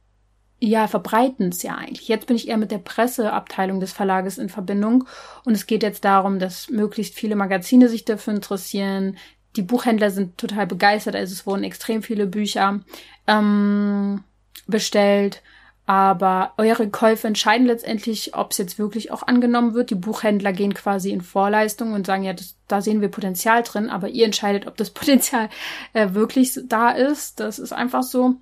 [0.64, 2.07] ja, verbreiten es ja eigentlich.
[2.07, 5.05] Jetzt bin ich eher mit der Presseabteilung des Verlages in Verbindung
[5.44, 9.16] und es geht jetzt darum, dass möglichst viele Magazine sich dafür interessieren.
[9.57, 12.79] Die Buchhändler sind total begeistert, also es wurden extrem viele Bücher
[13.27, 14.22] ähm,
[14.68, 15.42] bestellt.
[15.85, 19.90] Aber eure Käufe entscheiden letztendlich, ob es jetzt wirklich auch angenommen wird.
[19.90, 23.90] Die Buchhändler gehen quasi in Vorleistung und sagen, ja, das, da sehen wir Potenzial drin,
[23.90, 25.48] aber ihr entscheidet, ob das Potenzial
[25.92, 27.40] äh, wirklich da ist.
[27.40, 28.37] Das ist einfach so.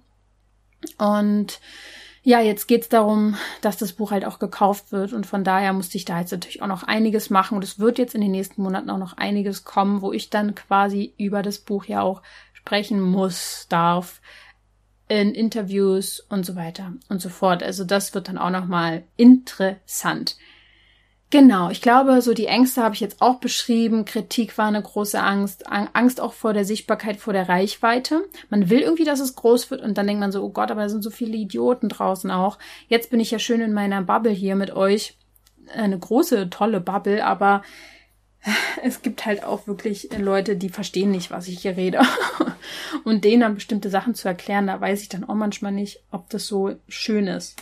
[0.98, 1.60] Und
[2.22, 5.96] ja, jetzt geht's darum, dass das Buch halt auch gekauft wird und von daher musste
[5.96, 8.62] ich da jetzt natürlich auch noch einiges machen und es wird jetzt in den nächsten
[8.62, 13.00] Monaten auch noch einiges kommen, wo ich dann quasi über das Buch ja auch sprechen
[13.00, 14.20] muss, darf,
[15.08, 17.62] in Interviews und so weiter und so fort.
[17.62, 20.36] Also das wird dann auch noch mal interessant.
[21.30, 24.04] Genau, ich glaube, so die Ängste habe ich jetzt auch beschrieben.
[24.04, 25.64] Kritik war eine große Angst.
[25.68, 28.24] Angst auch vor der Sichtbarkeit, vor der Reichweite.
[28.48, 30.82] Man will irgendwie, dass es groß wird und dann denkt man so, oh Gott, aber
[30.82, 32.58] da sind so viele Idioten draußen auch.
[32.88, 35.16] Jetzt bin ich ja schön in meiner Bubble hier mit euch.
[35.72, 37.62] Eine große, tolle Bubble, aber
[38.82, 42.00] es gibt halt auch wirklich Leute, die verstehen nicht, was ich hier rede.
[43.04, 46.28] Und denen dann bestimmte Sachen zu erklären, da weiß ich dann auch manchmal nicht, ob
[46.30, 47.54] das so schön ist.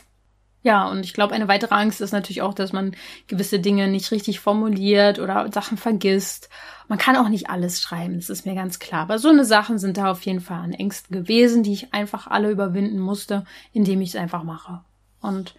[0.63, 2.97] Ja, und ich glaube, eine weitere Angst ist natürlich auch, dass man
[3.29, 6.49] gewisse Dinge nicht richtig formuliert oder Sachen vergisst.
[6.89, 9.03] Man kann auch nicht alles schreiben, das ist mir ganz klar.
[9.03, 12.27] Aber so eine Sachen sind da auf jeden Fall an Ängsten gewesen, die ich einfach
[12.27, 14.81] alle überwinden musste, indem ich es einfach mache.
[15.21, 15.55] Und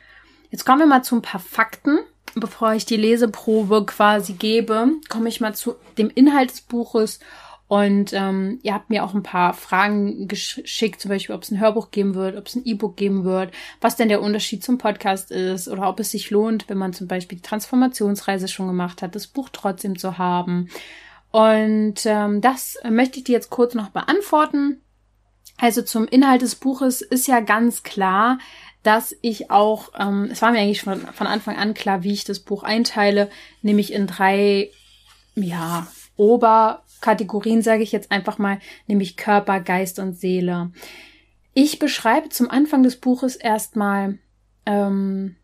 [0.50, 2.00] jetzt kommen wir mal zu ein paar Fakten.
[2.36, 7.20] Bevor ich die Leseprobe quasi gebe, komme ich mal zu dem Inhalt des Buches
[7.70, 11.60] und ähm, ihr habt mir auch ein paar Fragen geschickt, zum Beispiel, ob es ein
[11.60, 15.30] Hörbuch geben wird, ob es ein E-Book geben wird, was denn der Unterschied zum Podcast
[15.30, 19.14] ist oder ob es sich lohnt, wenn man zum Beispiel die Transformationsreise schon gemacht hat,
[19.14, 20.70] das Buch trotzdem zu haben.
[21.30, 24.82] Und ähm, das möchte ich dir jetzt kurz noch beantworten.
[25.58, 28.40] Also zum Inhalt des Buches ist ja ganz klar,
[28.82, 32.24] dass ich auch, ähm, es war mir eigentlich schon von Anfang an klar, wie ich
[32.24, 33.30] das Buch einteile,
[33.62, 34.72] nämlich in drei,
[35.36, 35.86] ja,
[36.18, 40.72] Ober Kategorien, sage ich jetzt einfach mal, nämlich Körper, Geist und Seele.
[41.54, 44.20] Ich beschreibe zum Anfang des Buches erstmal,
[44.66, 45.36] ähm,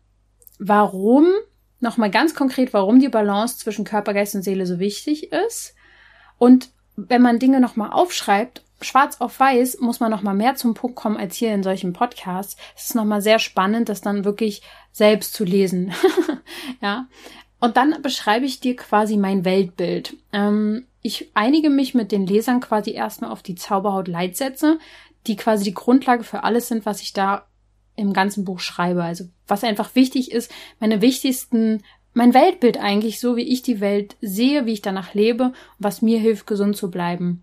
[0.58, 1.28] warum,
[1.80, 5.74] nochmal ganz konkret, warum die Balance zwischen Körper, Geist und Seele so wichtig ist.
[6.38, 10.96] Und wenn man Dinge nochmal aufschreibt, schwarz auf weiß, muss man nochmal mehr zum Punkt
[10.96, 12.56] kommen als hier in solchen Podcasts.
[12.76, 15.92] Es ist nochmal sehr spannend, das dann wirklich selbst zu lesen.
[16.80, 17.06] ja.
[17.66, 20.16] Und dann beschreibe ich dir quasi mein Weltbild.
[20.32, 24.78] Ähm, ich einige mich mit den Lesern quasi erstmal auf die Zauberhaut-Leitsätze,
[25.26, 27.44] die quasi die Grundlage für alles sind, was ich da
[27.96, 29.02] im ganzen Buch schreibe.
[29.02, 30.48] Also was einfach wichtig ist,
[30.78, 31.82] meine wichtigsten,
[32.14, 36.20] mein Weltbild eigentlich, so wie ich die Welt sehe, wie ich danach lebe, was mir
[36.20, 37.42] hilft, gesund zu bleiben.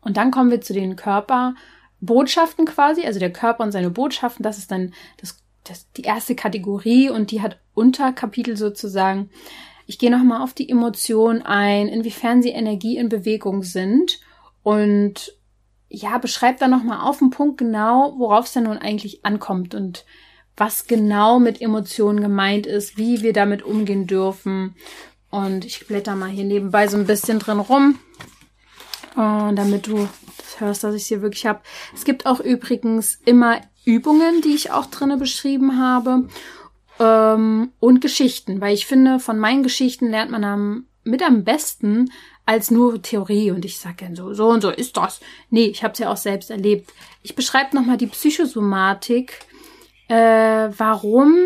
[0.00, 4.42] Und dann kommen wir zu den Körperbotschaften quasi, also der Körper und seine Botschaften.
[4.42, 9.30] Das ist dann das, das, die erste Kategorie und die hat Unterkapitel sozusagen.
[9.86, 14.20] Ich gehe nochmal auf die Emotionen ein, inwiefern sie Energie in Bewegung sind
[14.62, 15.32] und
[15.88, 20.04] ja, beschreibt dann nochmal auf den Punkt genau, worauf es denn nun eigentlich ankommt und
[20.56, 24.74] was genau mit Emotionen gemeint ist, wie wir damit umgehen dürfen.
[25.30, 27.98] Und ich blätter mal hier nebenbei so ein bisschen drin rum,
[29.12, 31.60] äh, damit du das hörst, dass ich hier wirklich habe.
[31.94, 36.28] Es gibt auch übrigens immer Übungen, die ich auch drinne beschrieben habe
[36.98, 42.10] ähm, und Geschichten, weil ich finde, von meinen Geschichten lernt man am, mit am besten
[42.44, 45.20] als nur Theorie und ich sage dann so, so und so ist das.
[45.50, 46.92] Nee, ich habe es ja auch selbst erlebt.
[47.22, 49.40] Ich beschreibe nochmal die Psychosomatik,
[50.08, 51.36] äh, warum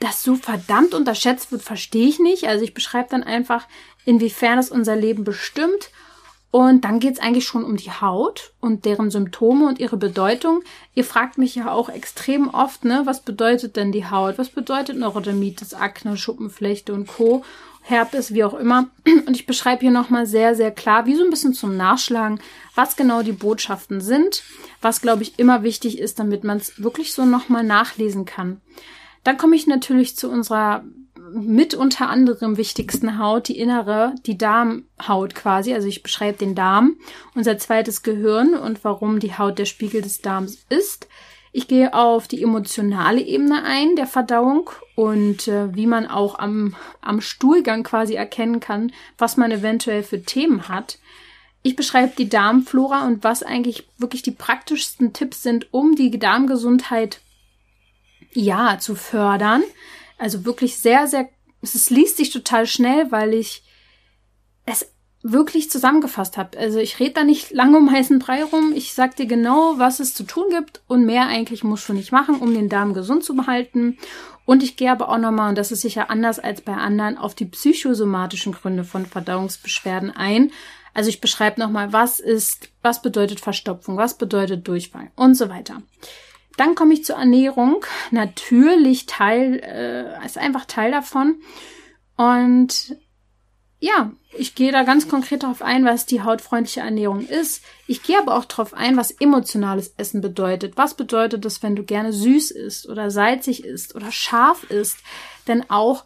[0.00, 2.48] das so verdammt unterschätzt wird, verstehe ich nicht.
[2.48, 3.66] Also ich beschreibe dann einfach,
[4.04, 5.90] inwiefern es unser Leben bestimmt.
[6.50, 10.62] Und dann geht's eigentlich schon um die Haut und deren Symptome und ihre Bedeutung.
[10.94, 14.38] Ihr fragt mich ja auch extrem oft, ne, was bedeutet denn die Haut?
[14.38, 17.44] Was bedeutet Neurodermitis, Akne, Schuppenflechte und Co.
[17.82, 18.88] Herpes, wie auch immer.
[19.26, 22.40] Und ich beschreibe hier nochmal sehr, sehr klar, wie so ein bisschen zum Nachschlagen,
[22.74, 24.42] was genau die Botschaften sind,
[24.80, 28.60] was, glaube ich, immer wichtig ist, damit man es wirklich so nochmal nachlesen kann.
[29.22, 30.84] Dann komme ich natürlich zu unserer
[31.32, 35.74] mit unter anderem wichtigsten Haut, die innere, die Darmhaut quasi.
[35.74, 36.96] Also ich beschreibe den Darm,
[37.34, 41.08] unser zweites Gehirn und warum die Haut der Spiegel des Darms ist.
[41.52, 46.76] Ich gehe auf die emotionale Ebene ein, der Verdauung und äh, wie man auch am,
[47.00, 50.98] am Stuhlgang quasi erkennen kann, was man eventuell für Themen hat.
[51.62, 57.20] Ich beschreibe die Darmflora und was eigentlich wirklich die praktischsten Tipps sind, um die Darmgesundheit
[58.32, 59.62] ja zu fördern.
[60.18, 61.28] Also wirklich sehr, sehr,
[61.62, 63.62] es liest sich total schnell, weil ich
[64.64, 64.90] es
[65.22, 66.56] wirklich zusammengefasst habe.
[66.58, 68.72] Also ich rede da nicht lange um heißen Brei rum.
[68.74, 72.12] Ich sag dir genau, was es zu tun gibt und mehr eigentlich musst du nicht
[72.12, 73.98] machen, um den Darm gesund zu behalten.
[74.44, 77.34] Und ich gehe aber auch nochmal, und das ist sicher anders als bei anderen, auf
[77.34, 80.52] die psychosomatischen Gründe von Verdauungsbeschwerden ein.
[80.94, 85.82] Also ich beschreibe nochmal, was ist, was bedeutet Verstopfung, was bedeutet Durchfall und so weiter.
[86.56, 87.84] Dann komme ich zur Ernährung.
[88.10, 91.36] Natürlich Teil, äh, ist einfach Teil davon.
[92.16, 92.96] Und
[93.78, 97.62] ja, ich gehe da ganz konkret darauf ein, was die hautfreundliche Ernährung ist.
[97.86, 100.76] Ich gehe aber auch darauf ein, was emotionales Essen bedeutet.
[100.76, 104.98] Was bedeutet es, wenn du gerne süß isst oder salzig isst oder scharf isst?
[105.46, 106.04] Denn auch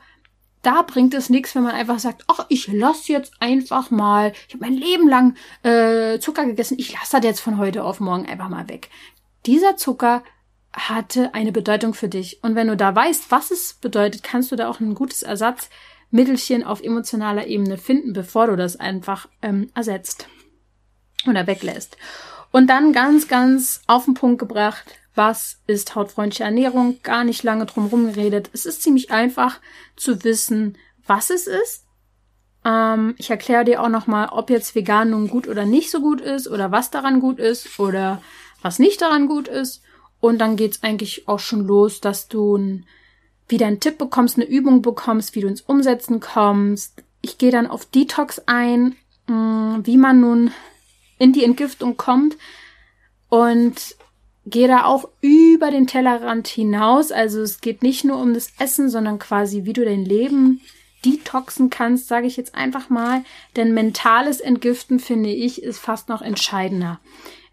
[0.62, 4.54] da bringt es nichts, wenn man einfach sagt, ach, ich lasse jetzt einfach mal, ich
[4.54, 8.26] habe mein Leben lang äh, Zucker gegessen, ich lasse das jetzt von heute auf morgen
[8.26, 8.90] einfach mal weg.
[9.46, 10.22] Dieser Zucker
[10.72, 12.42] hatte eine Bedeutung für dich.
[12.42, 15.68] Und wenn du da weißt, was es bedeutet, kannst du da auch ein gutes Ersatz
[16.11, 20.26] Mittelchen auf emotionaler Ebene finden, bevor du das einfach ähm, ersetzt
[21.26, 21.96] oder weglässt.
[22.50, 27.00] Und dann ganz, ganz auf den Punkt gebracht, was ist hautfreundliche Ernährung?
[27.02, 28.50] Gar nicht lange drum rumgeredet.
[28.52, 29.61] Es ist ziemlich einfach
[29.96, 31.85] zu wissen, was es ist.
[32.64, 36.20] Ähm, ich erkläre dir auch nochmal, ob jetzt vegan nun gut oder nicht so gut
[36.20, 38.22] ist oder was daran gut ist oder
[38.62, 39.83] was nicht daran gut ist.
[40.20, 42.87] Und dann geht's eigentlich auch schon los, dass du ein
[43.50, 47.02] wieder einen Tipp bekommst, eine Übung bekommst, wie du ins Umsetzen kommst.
[47.20, 50.52] Ich gehe dann auf Detox ein, mm, wie man nun
[51.18, 52.37] in die Entgiftung kommt
[53.28, 53.96] und
[54.46, 57.12] gehe da auch über den Tellerrand hinaus.
[57.12, 60.61] Also es geht nicht nur um das Essen, sondern quasi, wie du dein Leben
[61.04, 63.22] detoxen kannst, sage ich jetzt einfach mal.
[63.56, 67.00] Denn mentales Entgiften, finde ich, ist fast noch entscheidender.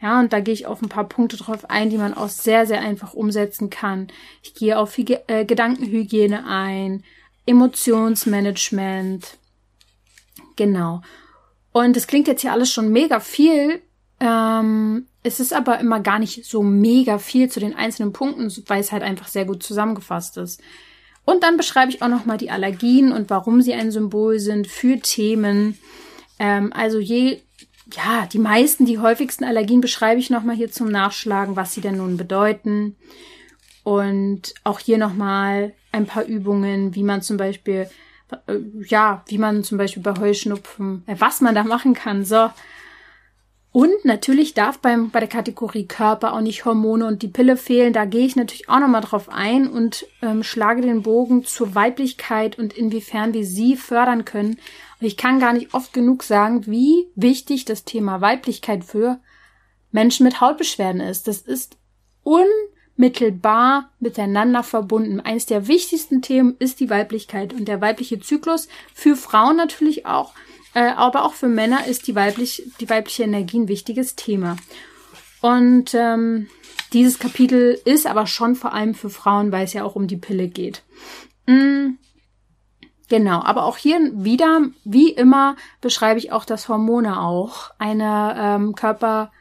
[0.01, 2.67] Ja, und da gehe ich auf ein paar Punkte drauf ein, die man auch sehr,
[2.67, 4.07] sehr einfach umsetzen kann.
[4.43, 7.03] Ich gehe auf Hygi äh, Gedankenhygiene ein,
[7.47, 9.38] Emotionsmanagement.
[10.55, 11.01] Genau.
[11.71, 13.81] Und es klingt jetzt hier alles schon mega viel.
[14.19, 18.81] Ähm, es ist aber immer gar nicht so mega viel zu den einzelnen Punkten, weil
[18.81, 20.62] es halt einfach sehr gut zusammengefasst ist.
[21.25, 24.99] Und dann beschreibe ich auch nochmal die Allergien und warum sie ein Symbol sind für
[24.99, 25.77] Themen.
[26.39, 27.41] Ähm, also je
[27.93, 31.97] ja, die meisten, die häufigsten Allergien beschreibe ich nochmal hier zum Nachschlagen, was sie denn
[31.97, 32.95] nun bedeuten.
[33.84, 37.89] Und auch hier nochmal ein paar Übungen, wie man zum Beispiel,
[38.47, 42.26] äh, ja, wie man zum Beispiel bei Heuschnupfen, äh, was man da machen kann.
[42.26, 42.50] So,
[43.78, 47.94] und natürlich darf beim, bei der Kategorie Körper auch nicht Hormone und die Pille fehlen.
[47.94, 52.58] Da gehe ich natürlich auch nochmal drauf ein und ähm, schlage den Bogen zur Weiblichkeit
[52.58, 54.58] und inwiefern wir sie fördern können.
[55.00, 59.20] Und ich kann gar nicht oft genug sagen, wie wichtig das Thema Weiblichkeit für
[59.92, 61.28] Menschen mit Hautbeschwerden ist.
[61.28, 61.78] Das ist
[62.24, 65.20] unmittelbar miteinander verbunden.
[65.20, 68.70] Eines der wichtigsten Themen ist die Weiblichkeit und der weibliche Zyklus.
[68.96, 70.34] Für Frauen natürlich auch
[70.78, 74.58] äh, aber auch für Männer ist die, weiblich, die weibliche Energie ein wichtiges Thema.
[75.42, 76.50] Und ähm,
[76.94, 80.18] dieses Kapitel ist aber schon vor allem für Frauen, weil es ja auch um die
[80.18, 80.84] Pille geht.
[81.48, 81.94] Mm,
[83.10, 88.76] genau, aber auch hier wieder, wie immer, beschreibe ich auch, dass Hormone auch eine ähm,
[88.76, 89.32] Körper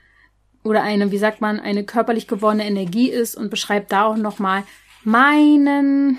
[0.64, 4.64] oder eine, wie sagt man, eine körperlich gewordene Energie ist und beschreibt da auch nochmal
[5.04, 6.18] meinen,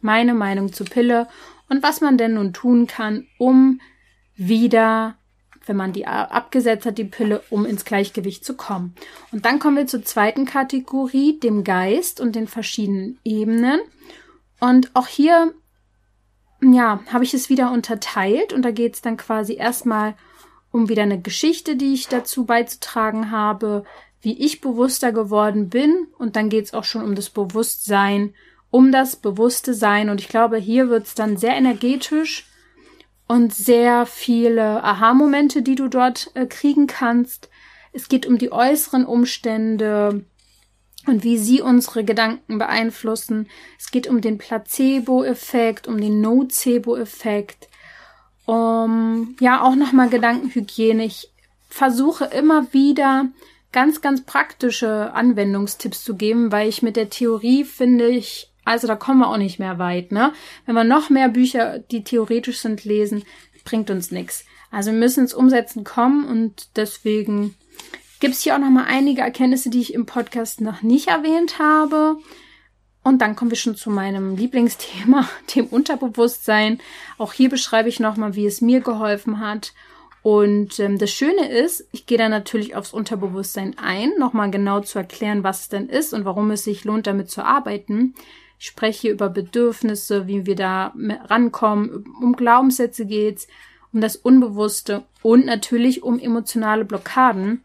[0.00, 1.28] meine Meinung zur Pille
[1.68, 3.78] und was man denn nun tun kann, um
[4.36, 5.16] wieder,
[5.66, 8.94] wenn man die abgesetzt hat, die Pille, um ins Gleichgewicht zu kommen.
[9.32, 13.80] Und dann kommen wir zur zweiten Kategorie, dem Geist und den verschiedenen Ebenen.
[14.60, 15.54] Und auch hier,
[16.62, 20.14] ja, habe ich es wieder unterteilt und da geht es dann quasi erstmal
[20.70, 23.84] um wieder eine Geschichte, die ich dazu beizutragen habe,
[24.20, 26.08] wie ich bewusster geworden bin.
[26.18, 28.34] Und dann geht es auch schon um das Bewusstsein,
[28.70, 30.10] um das bewusste Sein.
[30.10, 32.48] Und ich glaube, hier wird es dann sehr energetisch
[33.26, 37.48] und sehr viele Aha-Momente, die du dort äh, kriegen kannst.
[37.92, 40.24] Es geht um die äußeren Umstände
[41.06, 43.48] und wie sie unsere Gedanken beeinflussen.
[43.78, 47.68] Es geht um den Placebo-Effekt, um den Nocebo-Effekt,
[48.46, 51.04] um ja auch nochmal Gedankenhygiene.
[51.04, 51.30] Ich
[51.68, 53.26] versuche immer wieder
[53.72, 58.96] ganz, ganz praktische Anwendungstipps zu geben, weil ich mit der Theorie finde ich also da
[58.96, 60.32] kommen wir auch nicht mehr weit, ne?
[60.66, 63.24] Wenn wir noch mehr Bücher, die theoretisch sind, lesen,
[63.64, 64.44] bringt uns nichts.
[64.70, 67.54] Also wir müssen ins Umsetzen kommen und deswegen
[68.20, 71.58] gibt es hier auch noch mal einige Erkenntnisse, die ich im Podcast noch nicht erwähnt
[71.58, 72.16] habe.
[73.02, 76.80] Und dann kommen wir schon zu meinem Lieblingsthema, dem Unterbewusstsein.
[77.18, 79.74] Auch hier beschreibe ich noch mal, wie es mir geholfen hat.
[80.22, 84.98] Und ähm, das Schöne ist, ich gehe da natürlich aufs Unterbewusstsein ein, nochmal genau zu
[84.98, 88.14] erklären, was es denn ist und warum es sich lohnt, damit zu arbeiten.
[88.58, 92.04] Ich spreche über Bedürfnisse, wie wir da rankommen.
[92.20, 93.46] Um Glaubenssätze geht's,
[93.92, 97.62] um das Unbewusste und natürlich um emotionale Blockaden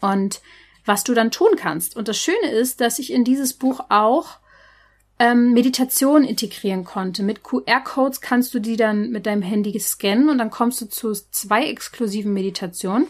[0.00, 0.40] und
[0.84, 1.96] was du dann tun kannst.
[1.96, 4.38] Und das Schöne ist, dass ich in dieses Buch auch
[5.18, 7.22] ähm, Meditation integrieren konnte.
[7.22, 11.12] Mit QR-Codes kannst du die dann mit deinem Handy scannen und dann kommst du zu
[11.12, 13.08] zwei exklusiven Meditationen.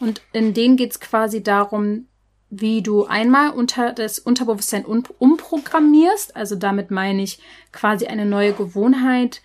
[0.00, 2.06] Und in denen geht's quasi darum,
[2.50, 7.40] wie du einmal unter das Unterbewusstsein umprogrammierst, also damit meine ich
[7.72, 9.40] quasi eine neue Gewohnheit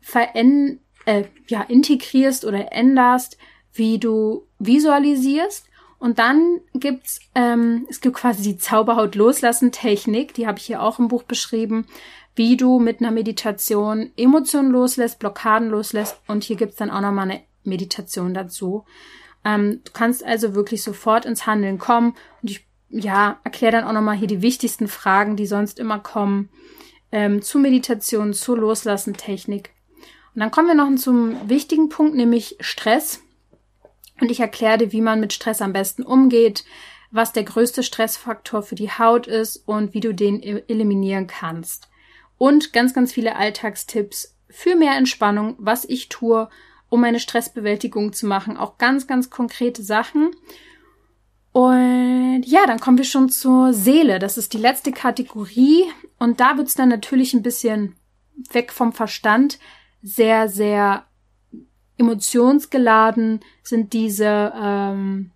[0.00, 3.36] veränd äh, ja, integrierst oder änderst,
[3.72, 5.66] wie du visualisierst.
[5.98, 10.82] Und dann gibt's, ähm, es gibt quasi die Zauberhaut loslassen Technik, die habe ich hier
[10.82, 11.86] auch im Buch beschrieben,
[12.34, 16.18] wie du mit einer Meditation Emotionen loslässt, Blockaden loslässt.
[16.26, 18.84] Und hier gibt's dann auch nochmal eine Meditation dazu.
[19.46, 23.92] Ähm, du kannst also wirklich sofort ins Handeln kommen und ich ja, erkläre dann auch
[23.92, 26.48] nochmal hier die wichtigsten Fragen, die sonst immer kommen,
[27.12, 29.70] ähm, zu Meditation, zu Loslassen-Technik.
[30.34, 33.22] Und dann kommen wir noch zum wichtigen Punkt, nämlich Stress.
[34.20, 36.64] Und ich erkläre dir, wie man mit Stress am besten umgeht,
[37.12, 41.88] was der größte Stressfaktor für die Haut ist und wie du den e-, eliminieren kannst.
[42.36, 46.48] Und ganz, ganz viele Alltagstipps für mehr Entspannung, was ich tue,
[46.88, 48.56] um meine Stressbewältigung zu machen.
[48.56, 50.30] Auch ganz, ganz konkrete Sachen.
[51.52, 54.18] Und ja, dann kommen wir schon zur Seele.
[54.18, 55.84] Das ist die letzte Kategorie.
[56.18, 57.96] Und da wird's dann natürlich ein bisschen
[58.52, 59.58] weg vom Verstand.
[60.02, 61.06] Sehr, sehr
[61.98, 65.30] emotionsgeladen sind diese ähm,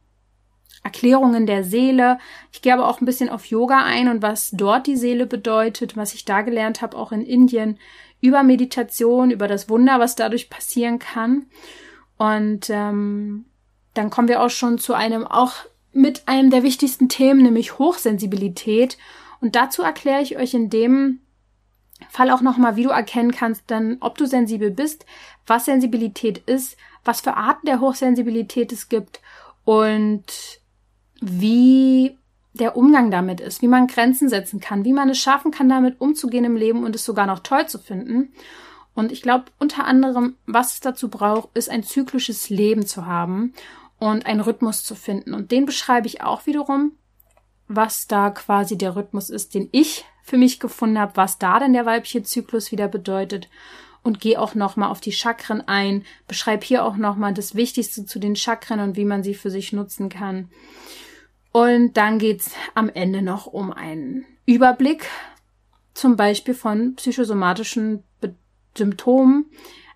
[0.82, 2.18] Erklärungen der Seele.
[2.52, 5.96] Ich gehe aber auch ein bisschen auf Yoga ein und was dort die Seele bedeutet,
[5.96, 7.78] was ich da gelernt habe, auch in Indien,
[8.20, 11.46] über Meditation, über das Wunder, was dadurch passieren kann.
[12.18, 13.46] Und ähm,
[13.94, 15.52] dann kommen wir auch schon zu einem auch
[15.92, 18.98] mit einem der wichtigsten Themen, nämlich Hochsensibilität.
[19.40, 21.20] Und dazu erkläre ich euch in dem
[22.08, 25.04] Fall auch nochmal, wie du erkennen kannst, dann, ob du sensibel bist,
[25.46, 29.20] was Sensibilität ist, was für Arten der Hochsensibilität es gibt
[29.64, 30.24] und
[31.20, 32.16] wie
[32.52, 36.00] der Umgang damit ist, wie man Grenzen setzen kann, wie man es schaffen kann, damit
[36.00, 38.32] umzugehen im Leben und es sogar noch toll zu finden.
[38.94, 43.54] Und ich glaube, unter anderem, was es dazu braucht, ist ein zyklisches Leben zu haben.
[44.00, 45.34] und einen Rhythmus zu finden.
[45.34, 46.92] Und den beschreibe ich auch wiederum,
[47.68, 51.72] was da quasi der Rhythmus ist, den ich für mich gefunden habe, was da denn
[51.72, 53.48] der weibliche Zyklus wieder bedeutet
[54.02, 58.18] und gehe auch nochmal auf die Chakren ein, beschreibe hier auch nochmal das Wichtigste zu
[58.18, 60.48] den Chakren und wie man sie für sich nutzen kann.
[61.52, 65.08] Und dann geht's am Ende noch um einen Überblick,
[65.94, 68.34] zum Beispiel von psychosomatischen Be
[68.76, 69.46] Symptomen,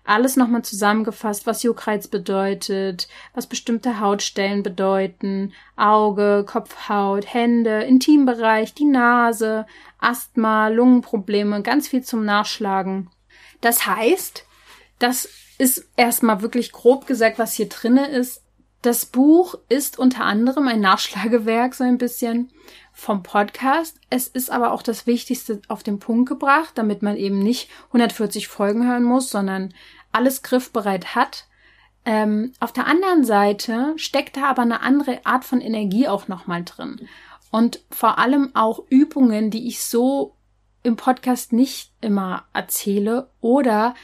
[0.03, 8.85] alles nochmal zusammengefasst, was Juckreiz bedeutet, was bestimmte Hautstellen bedeuten, Auge, Kopfhaut, Hände, Intimbereich, die
[8.85, 9.65] Nase,
[9.97, 13.09] Asthma, Lungenprobleme, ganz viel zum Nachschlagen.
[13.61, 14.45] Das heißt,
[14.99, 15.27] das
[15.57, 18.43] ist erstmal wirklich grob gesagt, was hier drinne ist.
[18.85, 22.51] Das Buch ist unter anderem ein Nachschlagewerk, so ein bisschen
[22.93, 23.99] vom Podcast.
[24.11, 28.47] Es ist aber auch das Wichtigste auf den Punkt gebracht, damit man eben nicht 140
[28.47, 29.73] Folgen hören muss, sondern
[30.11, 31.47] alles griffbereit hat.
[32.05, 36.63] Ähm, auf der anderen Seite steckt da aber eine andere Art von Energie auch nochmal
[36.63, 37.07] drin.
[37.49, 40.35] Und vor allem auch Übungen, die ich so
[40.83, 43.95] im Podcast nicht immer erzähle oder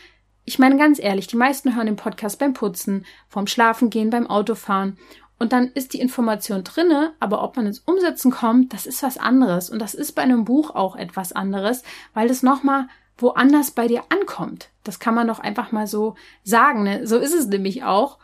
[0.52, 4.98] ich meine ganz ehrlich, die meisten hören den Podcast beim Putzen, vorm Schlafengehen, beim Autofahren
[5.40, 9.18] und dann ist die Information drinne, aber ob man ins Umsetzen kommt, das ist was
[9.18, 9.70] anderes.
[9.70, 11.84] Und das ist bei einem Buch auch etwas anderes,
[12.14, 14.70] weil das nochmal woanders bei dir ankommt.
[14.84, 16.84] Das kann man doch einfach mal so sagen.
[16.84, 17.08] Ne?
[17.08, 18.20] So ist es nämlich auch.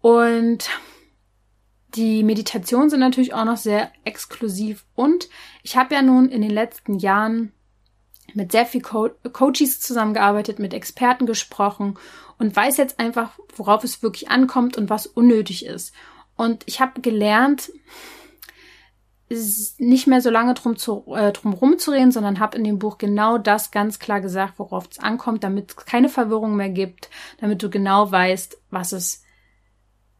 [0.00, 0.70] Und
[1.94, 4.86] die Meditationen sind natürlich auch noch sehr exklusiv.
[4.94, 5.28] Und
[5.64, 7.52] ich habe ja nun in den letzten Jahren
[8.34, 11.98] mit sehr viel Co Coaches zusammengearbeitet, mit Experten gesprochen
[12.38, 15.94] und weiß jetzt einfach, worauf es wirklich ankommt und was unnötig ist.
[16.36, 17.70] Und ich habe gelernt,
[19.78, 23.38] nicht mehr so lange drum, zu, äh, drum rumzureden, sondern habe in dem Buch genau
[23.38, 27.08] das ganz klar gesagt, worauf es ankommt, damit es keine Verwirrung mehr gibt,
[27.38, 29.21] damit du genau weißt, was es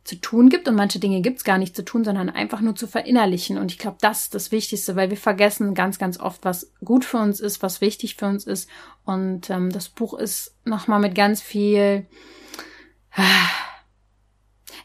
[0.05, 0.69] zu tun gibt.
[0.69, 3.59] Und manche Dinge gibt es gar nicht zu tun, sondern einfach nur zu verinnerlichen.
[3.59, 7.05] Und ich glaube, das ist das Wichtigste, weil wir vergessen ganz, ganz oft, was gut
[7.05, 8.69] für uns ist, was wichtig für uns ist.
[9.05, 12.07] Und ähm, das Buch ist nochmal mit ganz viel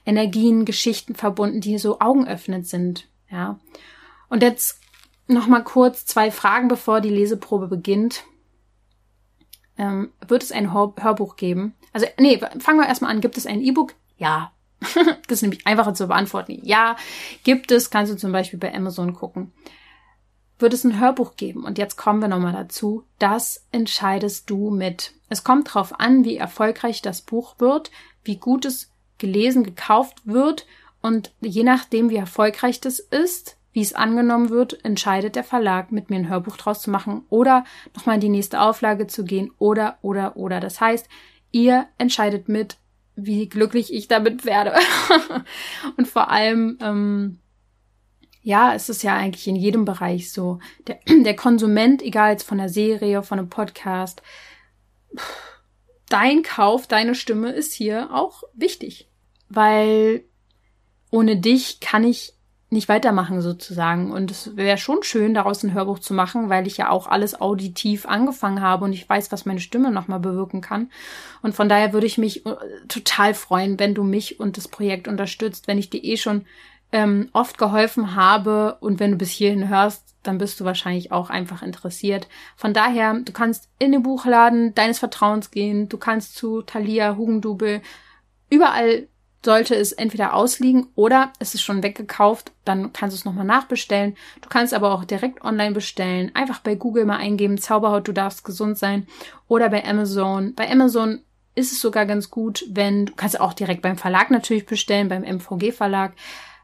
[0.06, 3.08] Energien, Geschichten verbunden, die so augenöffnend sind.
[3.30, 3.60] Ja.
[4.30, 4.80] Und jetzt
[5.28, 8.24] noch mal kurz zwei Fragen, bevor die Leseprobe beginnt.
[9.78, 11.76] Ähm, wird es ein Hör Hörbuch geben?
[11.94, 13.22] Also, nee, fangen wir erstmal an.
[13.22, 13.94] Gibt es ein E-Book?
[14.18, 14.52] Ja.
[15.28, 16.60] das ist nämlich einfacher zu beantworten.
[16.64, 16.96] Ja,
[17.44, 17.90] gibt es.
[17.90, 19.52] Kannst du zum Beispiel bei Amazon gucken.
[20.60, 21.64] Wird es ein Hörbuch geben?
[21.64, 23.04] Und jetzt kommen wir nochmal dazu.
[23.20, 25.14] Das entscheidest du mit.
[25.30, 27.92] Es kommt darauf an, wie erfolgreich das Buch wird,
[28.24, 30.66] wie gut es gelesen, gekauft wird
[31.02, 36.10] und je nachdem, wie erfolgreich das ist, wie es angenommen wird, entscheidet der Verlag, mit
[36.10, 37.64] mir ein Hörbuch draus zu machen oder
[37.96, 40.60] nochmal in die nächste Auflage zu gehen oder, oder, oder.
[40.60, 41.08] Das heißt,
[41.52, 42.78] ihr entscheidet mit,
[43.18, 44.74] wie glücklich ich damit werde.
[45.98, 47.40] und vor allem, ähm,
[48.44, 50.60] ja, es ist ja eigentlich in jedem Bereich so.
[50.86, 54.22] Der, der Konsument, egal jetzt von der Serie, von einem Podcast,
[56.10, 59.10] dein Kauf, deine Stimme ist hier auch wichtig,
[59.50, 60.24] weil
[61.10, 62.37] ohne dich kann ich
[62.70, 64.12] nicht weitermachen sozusagen.
[64.12, 67.40] Und es wäre schon schön, daraus ein Hörbuch zu machen, weil ich ja auch alles
[67.40, 70.92] auditiv angefangen habe und ich weiß, was meine Stimme nochmal bewirken kann.
[71.42, 72.56] Und von daher würde ich mich äh,
[72.90, 76.46] total freuen, wenn du mich und das Projekt unterstützt, wenn ich dir eh schon
[76.92, 81.30] ähm, oft geholfen habe und wenn du bis hierhin hörst, dann bist du wahrscheinlich auch
[81.30, 82.28] einfach interessiert.
[82.58, 87.82] Von daher, du kannst in den Buchladen deines Vertrauens gehen, du kannst zu Thalia, Hugendubel,
[88.50, 89.08] überall
[89.48, 94.18] sollte es entweder ausliegen oder es ist schon weggekauft, dann kannst du es nochmal nachbestellen.
[94.42, 96.32] Du kannst aber auch direkt online bestellen.
[96.34, 99.08] Einfach bei Google mal eingeben, Zauberhaut, du darfst gesund sein.
[99.48, 100.54] Oder bei Amazon.
[100.54, 101.22] Bei Amazon
[101.56, 105.24] ist es sogar ganz gut, wenn, du kannst auch direkt beim Verlag natürlich bestellen, beim
[105.24, 106.12] MVG Verlag.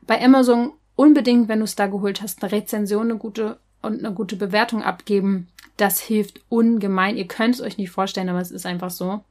[0.02, 4.14] Bei Amazon unbedingt, wenn du es da geholt hast, eine Rezension, eine gute und eine
[4.14, 5.48] gute Bewertung abgeben.
[5.78, 7.16] Das hilft ungemein.
[7.16, 9.22] Ihr könnt es euch nicht vorstellen, aber es ist einfach so.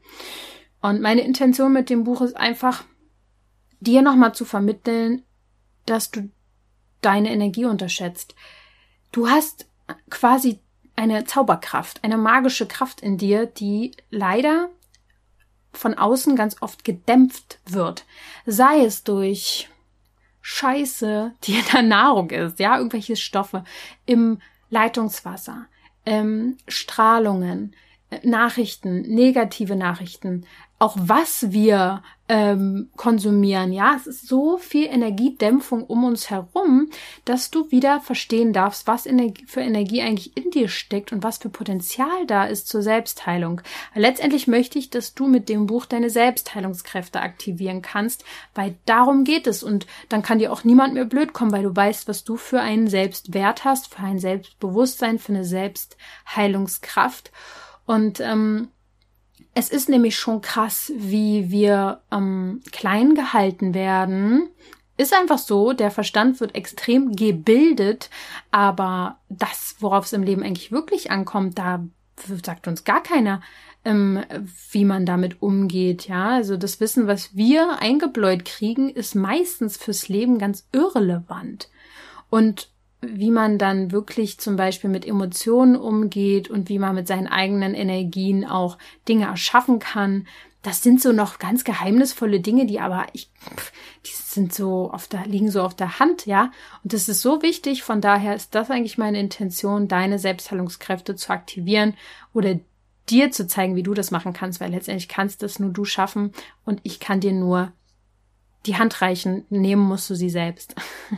[0.80, 2.84] Und meine Intention mit dem Buch ist einfach,
[3.83, 5.22] dir nochmal zu vermitteln,
[5.87, 6.30] dass du
[7.01, 8.35] deine Energie unterschätzt.
[9.11, 9.66] Du hast
[10.09, 10.61] quasi
[10.95, 14.68] eine Zauberkraft, eine magische Kraft in dir, die leider
[15.72, 18.05] von außen ganz oft gedämpft wird.
[18.47, 19.68] Sei es durch
[20.43, 23.64] Scheiße, die in der Nahrung ist, ja, irgendwelche Stoffe
[24.07, 25.66] im Leitungswasser,
[26.05, 27.74] ähm, Strahlungen,
[28.11, 30.47] äh, Nachrichten, negative Nachrichten,
[30.83, 33.72] auch was wir ähm, konsumieren.
[33.72, 36.91] Ja, es ist so viel Energiedämpfung um uns herum,
[37.24, 41.39] dass du wieder verstehen darfst, was Energie, für Energie eigentlich in dir steckt und was
[41.39, 43.61] für Potenzial da ist zur Selbstheilung.
[43.95, 48.24] Letztendlich möchte ich, dass du mit dem Buch deine Selbstheilungskräfte aktivieren kannst,
[48.57, 51.76] weil darum geht es und dann kann dir auch niemand mehr blöd kommen, weil du
[51.76, 57.30] weißt, was du für einen Selbstwert hast, für ein Selbstbewusstsein, für eine Selbstheilungskraft
[57.87, 58.66] und ähm,
[59.55, 64.48] es ist nämlich schon krass, wie wir ähm, klein gehalten werden.
[64.96, 68.09] Ist einfach so, der Verstand wird extrem gebildet,
[68.50, 71.84] aber das, worauf es im Leben eigentlich wirklich ankommt, da
[72.42, 73.40] sagt uns gar keiner,
[73.84, 74.22] ähm,
[74.70, 76.09] wie man damit umgeht.
[76.09, 81.68] Ja, also das Wissen, was wir eingebläut kriegen, ist meistens fürs Leben ganz irrelevant.
[82.30, 82.71] Und
[83.03, 87.74] wie man dann wirklich zum Beispiel mit Emotionen umgeht und wie man mit seinen eigenen
[87.74, 88.78] Energien auch
[89.09, 90.28] Dinge erschaffen kann.
[90.62, 93.28] Das sind so noch ganz geheimnisvolle Dinge, die aber ich,
[94.07, 96.53] die sind so auf der, liegen so auf der Hand, ja.
[96.84, 97.82] Und das ist so wichtig.
[97.82, 101.94] Von daher ist das eigentlich meine Intention, deine Selbstheilungskräfte zu aktivieren
[102.32, 102.61] oder
[103.11, 106.32] dir zu zeigen, wie du das machen kannst, weil letztendlich kannst das nur du schaffen
[106.64, 107.72] und ich kann dir nur
[108.66, 109.44] die Hand reichen.
[109.50, 110.76] Nehmen musst du sie selbst.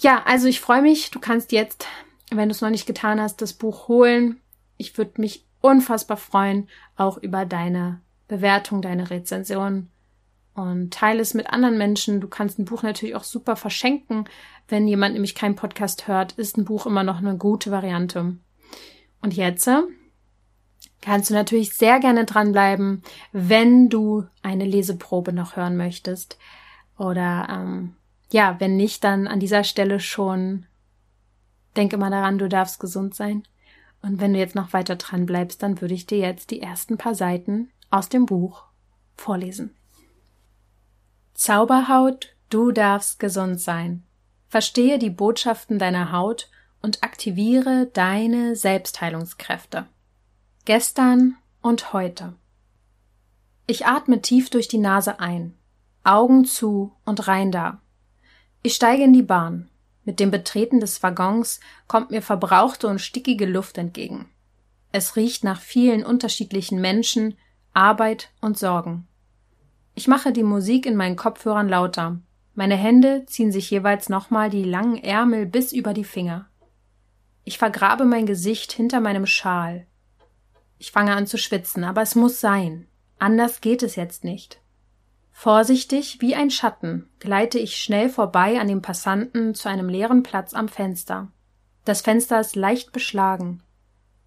[0.00, 1.10] Ja, also ich freue mich.
[1.10, 1.86] Du kannst jetzt,
[2.30, 4.40] wenn du es noch nicht getan hast, das Buch holen.
[4.76, 9.88] Ich würde mich unfassbar freuen, auch über deine Bewertung, deine Rezension
[10.54, 12.20] und teile es mit anderen Menschen.
[12.20, 14.24] Du kannst ein Buch natürlich auch super verschenken.
[14.68, 18.36] Wenn jemand nämlich keinen Podcast hört, ist ein Buch immer noch eine gute Variante.
[19.20, 19.82] Und jetzt äh,
[21.00, 26.38] kannst du natürlich sehr gerne dranbleiben, wenn du eine Leseprobe noch hören möchtest
[26.98, 27.94] oder ähm,
[28.30, 30.66] ja, wenn nicht, dann an dieser Stelle schon
[31.78, 33.44] denke mal daran, du darfst gesund sein.
[34.02, 36.98] Und wenn du jetzt noch weiter dran bleibst, dann würde ich dir jetzt die ersten
[36.98, 38.64] paar Seiten aus dem Buch
[39.16, 39.74] vorlesen.
[41.34, 44.02] Zauberhaut, du darfst gesund sein.
[44.48, 46.50] Verstehe die Botschaften deiner Haut
[46.82, 49.86] und aktiviere deine Selbstheilungskräfte.
[50.64, 52.34] Gestern und heute.
[53.66, 55.54] Ich atme tief durch die Nase ein,
[56.02, 57.80] Augen zu und rein da.
[58.62, 59.68] Ich steige in die Bahn.
[60.04, 64.28] Mit dem Betreten des Waggons kommt mir verbrauchte und stickige Luft entgegen.
[64.90, 67.36] Es riecht nach vielen unterschiedlichen Menschen,
[67.74, 69.06] Arbeit und Sorgen.
[69.94, 72.18] Ich mache die Musik in meinen Kopfhörern lauter.
[72.54, 76.48] Meine Hände ziehen sich jeweils nochmal die langen Ärmel bis über die Finger.
[77.44, 79.86] Ich vergrabe mein Gesicht hinter meinem Schal.
[80.78, 82.86] Ich fange an zu schwitzen, aber es muss sein.
[83.18, 84.60] Anders geht es jetzt nicht.
[85.40, 90.52] Vorsichtig wie ein Schatten gleite ich schnell vorbei an dem Passanten zu einem leeren Platz
[90.52, 91.28] am Fenster.
[91.84, 93.62] Das Fenster ist leicht beschlagen.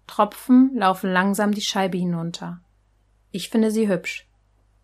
[0.06, 2.62] Tropfen laufen langsam die Scheibe hinunter.
[3.30, 4.26] Ich finde sie hübsch.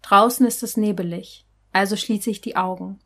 [0.02, 2.98] Draußen ist es nebelig, also schließe ich die Augen.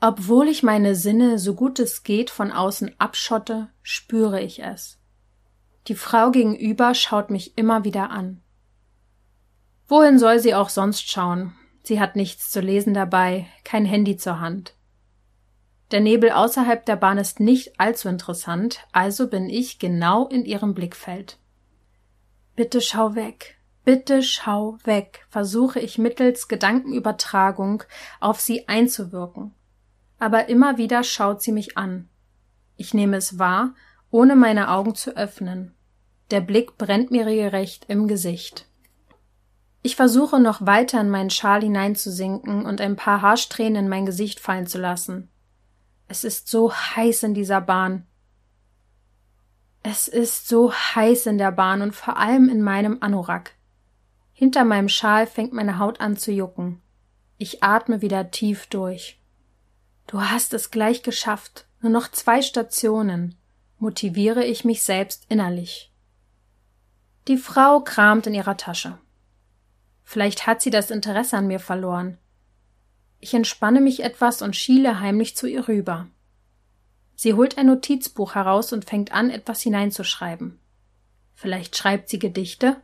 [0.00, 4.98] Obwohl ich meine Sinne so gut es geht von außen abschotte, spüre ich es.
[5.86, 8.40] Die Frau gegenüber schaut mich immer wieder an.
[9.86, 11.52] Wohin soll sie auch sonst schauen,
[11.88, 14.74] Sie hat nichts zu lesen dabei, kein Handy zur Hand.
[15.90, 20.74] Der Nebel außerhalb der Bahn ist nicht allzu interessant, also bin ich genau in ihrem
[20.74, 21.38] Blickfeld.
[22.54, 27.84] Bitte schau weg, bitte schau weg, versuche ich mittels Gedankenübertragung
[28.20, 29.54] auf sie einzuwirken.
[30.18, 32.10] Aber immer wieder schaut sie mich an.
[32.76, 33.74] Ich nehme es wahr,
[34.10, 35.74] ohne meine Augen zu öffnen.
[36.32, 38.67] Der Blick brennt mir regelrecht im Gesicht.
[39.88, 44.38] Ich versuche noch weiter in meinen Schal hineinzusinken und ein paar Haarsträhnen in mein Gesicht
[44.38, 45.30] fallen zu lassen.
[46.08, 48.06] Es ist so heiß in dieser Bahn.
[49.82, 53.52] Es ist so heiß in der Bahn und vor allem in meinem Anorak.
[54.34, 56.82] Hinter meinem Schal fängt meine Haut an zu jucken.
[57.38, 59.18] Ich atme wieder tief durch.
[60.06, 61.64] Du hast es gleich geschafft.
[61.80, 63.36] Nur noch zwei Stationen.
[63.78, 65.90] Motiviere ich mich selbst innerlich.
[67.26, 68.98] Die Frau kramt in ihrer Tasche.
[70.10, 72.16] Vielleicht hat sie das Interesse an mir verloren.
[73.20, 76.06] Ich entspanne mich etwas und schiele heimlich zu ihr rüber.
[77.14, 80.58] Sie holt ein Notizbuch heraus und fängt an, etwas hineinzuschreiben.
[81.34, 82.80] Vielleicht schreibt sie Gedichte?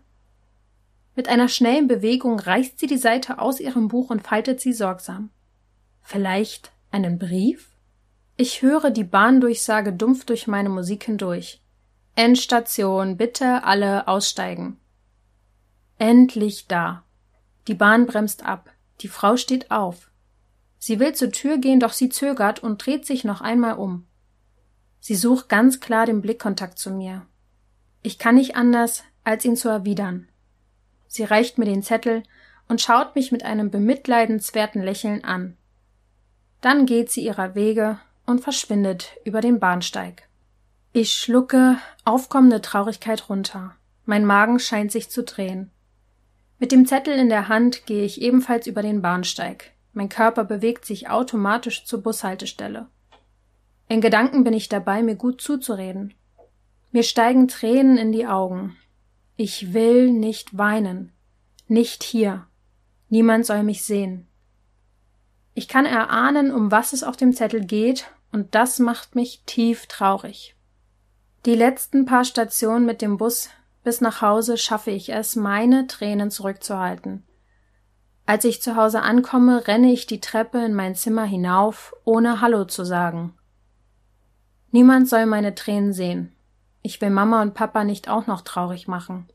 [1.17, 5.31] Mit einer schnellen Bewegung reißt sie die Seite aus ihrem Buch und faltet sie sorgsam.
[6.03, 7.71] Vielleicht einen Brief?
[8.37, 11.63] Ich höre die Bahndurchsage dumpf durch meine Musik hindurch.
[12.17, 14.77] Endstation, bitte alle aussteigen.
[15.97, 17.04] Endlich da.
[17.67, 18.71] Die Bahn bremst ab.
[19.01, 20.11] Die Frau steht auf.
[20.79, 24.07] Sie will zur Tür gehen, doch sie zögert und dreht sich noch einmal um.
[25.01, 27.27] Sie sucht ganz klar den Blickkontakt zu mir.
[28.03, 30.29] Ich kann nicht anders, als ihn zu erwidern.
[31.07, 32.23] Sie reicht mir den Zettel
[32.69, 35.57] und schaut mich mit einem bemitleidenswerten Lächeln an.
[36.61, 40.29] Dann geht sie ihrer Wege und verschwindet über den Bahnsteig.
[40.93, 43.75] Ich schlucke aufkommende Traurigkeit runter.
[44.07, 45.71] Mein Magen scheint sich zu drehen.
[46.65, 49.75] Mit dem Zettel in der Hand gehe ich ebenfalls über den Bahnsteig.
[49.93, 52.89] Mein Körper bewegt sich automatisch zur Bushaltestelle.
[53.87, 56.15] In Gedanken bin ich dabei, mir gut zuzureden.
[56.91, 58.79] Mir steigen Tränen in die Augen.
[59.37, 61.13] Ich will nicht weinen.
[61.69, 62.47] Nicht hier.
[63.11, 64.27] Niemand soll mich sehen.
[65.53, 69.85] Ich kann erahnen, um was es auf dem Zettel geht, und das macht mich tief
[69.85, 70.57] traurig.
[71.45, 73.51] Die letzten paar Stationen mit dem Bus
[73.85, 77.23] bis nach Hause schaffe ich es, meine Tränen zurückzuhalten.
[78.27, 82.65] Als ich zu Hause ankomme, renne ich die Treppe in mein Zimmer hinauf, ohne Hallo
[82.65, 83.35] zu sagen.
[84.71, 86.35] Niemand soll meine Tränen sehen.
[86.83, 89.29] Ich will Mama und Papa nicht auch noch traurig machen.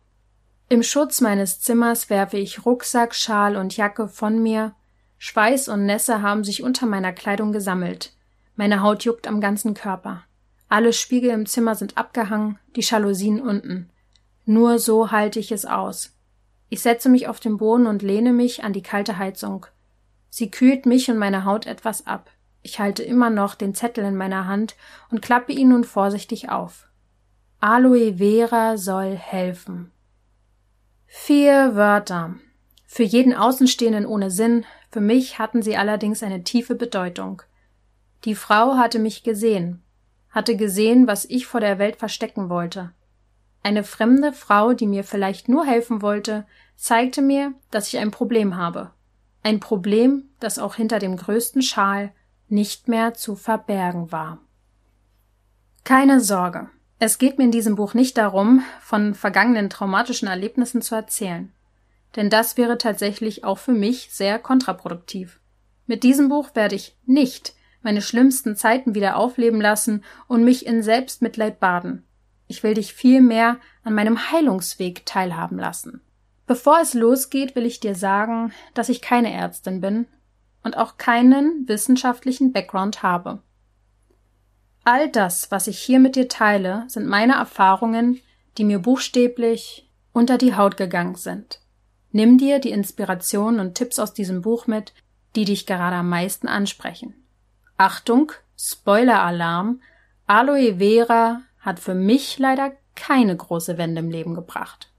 [0.68, 4.74] Im Schutz meines Zimmers werfe ich Rucksack, Schal und Jacke von mir.
[5.18, 8.14] Schweiß und Nässe haben sich unter meiner Kleidung gesammelt.
[8.56, 10.24] Meine Haut juckt am ganzen Körper.
[10.68, 13.90] Alle Spiegel im Zimmer sind abgehangen, die Jalousien unten.
[14.50, 16.18] Nur so halte ich es aus.
[16.70, 19.68] Ich setze mich auf den Boden und lehne mich an die kalte Heizung.
[20.32, 22.32] Sie kühlt mich und meine Haut etwas ab.
[22.64, 24.76] Ich halte immer noch den Zettel in meiner Hand
[25.12, 26.88] und klappe ihn nun vorsichtig auf.
[27.60, 29.92] Aloe Vera soll helfen.
[31.06, 32.34] Vier Wörter.
[32.88, 37.44] Für jeden Außenstehenden ohne Sinn, für mich hatten sie allerdings eine tiefe Bedeutung.
[38.26, 39.84] Die Frau hatte mich gesehen,
[40.32, 42.94] hatte gesehen, was ich vor der Welt verstecken wollte.
[43.64, 46.46] Eine fremde Frau, die mir vielleicht nur helfen wollte,
[46.76, 48.92] zeigte mir, dass ich ein Problem habe.
[49.44, 52.12] Ein Problem, das auch hinter dem größten Schal
[52.48, 54.40] nicht mehr zu verbergen war.
[55.84, 56.70] Keine Sorge.
[57.00, 61.52] Es geht mir in diesem Buch nicht darum, von vergangenen traumatischen Erlebnissen zu erzählen.
[62.16, 65.40] Denn das wäre tatsächlich auch für mich sehr kontraproduktiv.
[65.86, 70.84] Mit diesem Buch werde ich nicht meine schlimmsten Zeiten wieder aufleben lassen und mich in
[70.84, 72.04] Selbstmitleid baden.
[72.50, 76.02] Ich will dich vielmehr an meinem Heilungsweg teilhaben lassen.
[76.48, 80.08] Bevor es losgeht, will ich dir sagen, dass ich keine Ärztin bin
[80.64, 83.44] und auch keinen wissenschaftlichen Background habe.
[84.84, 88.20] All das, was ich hier mit dir teile, sind meine Erfahrungen,
[88.58, 91.60] die mir buchstäblich unter die Haut gegangen sind.
[92.12, 94.96] Nimm dir die Inspirationen und Tipps aus diesem Buch mit,
[95.36, 97.14] die dich gerade am meisten ansprechen.
[97.78, 99.82] Achtung, Spoiler-Alarm,
[100.26, 104.92] Aloe Vera hat für mich leider keine große Wende im Leben gebracht.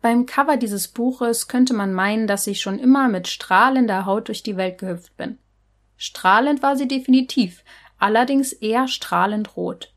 [0.00, 4.42] Beim Cover dieses Buches könnte man meinen, dass ich schon immer mit strahlender Haut durch
[4.42, 5.38] die Welt gehüpft bin.
[5.96, 7.62] Strahlend war sie definitiv,
[7.98, 9.94] allerdings eher strahlend rot.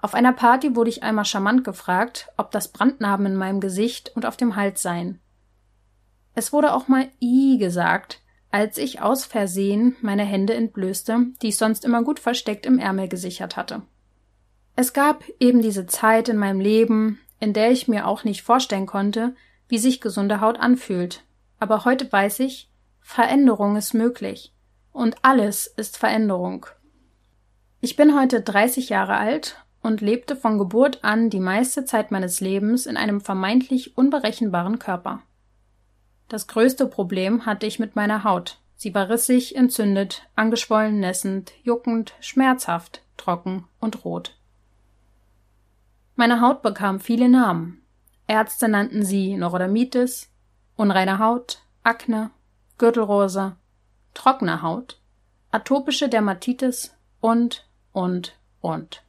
[0.00, 4.24] Auf einer Party wurde ich einmal charmant gefragt, ob das Brandnarben in meinem Gesicht und
[4.24, 5.20] auf dem Hals seien.
[6.34, 8.20] Es wurde auch mal I gesagt,
[8.52, 13.08] als ich aus Versehen meine Hände entblößte, die ich sonst immer gut versteckt im Ärmel
[13.08, 13.82] gesichert hatte.
[14.80, 18.86] Es gab eben diese Zeit in meinem Leben, in der ich mir auch nicht vorstellen
[18.86, 19.34] konnte,
[19.66, 21.24] wie sich gesunde Haut anfühlt.
[21.58, 22.70] Aber heute weiß ich,
[23.00, 24.54] Veränderung ist möglich.
[24.92, 26.66] Und alles ist Veränderung.
[27.80, 32.38] Ich bin heute 30 Jahre alt und lebte von Geburt an die meiste Zeit meines
[32.38, 35.22] Lebens in einem vermeintlich unberechenbaren Körper.
[36.28, 38.60] Das größte Problem hatte ich mit meiner Haut.
[38.76, 44.37] Sie war rissig, entzündet, angeschwollen, nässend, juckend, schmerzhaft, trocken und rot.
[46.20, 47.80] Meine Haut bekam viele Namen.
[48.26, 50.28] Ärzte nannten sie Neurodermitis,
[50.74, 52.32] unreine Haut, Akne,
[52.76, 53.54] Gürtelrose,
[54.14, 55.00] trockene Haut,
[55.52, 59.04] atopische Dermatitis und, und, und.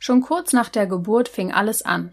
[0.00, 2.12] Schon kurz nach der Geburt fing alles an.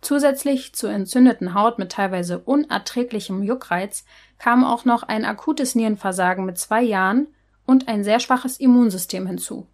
[0.00, 4.04] Zusätzlich zur entzündeten Haut mit teilweise unerträglichem Juckreiz
[4.40, 7.28] kam auch noch ein akutes Nierenversagen mit zwei Jahren
[7.66, 9.68] und ein sehr schwaches Immunsystem hinzu.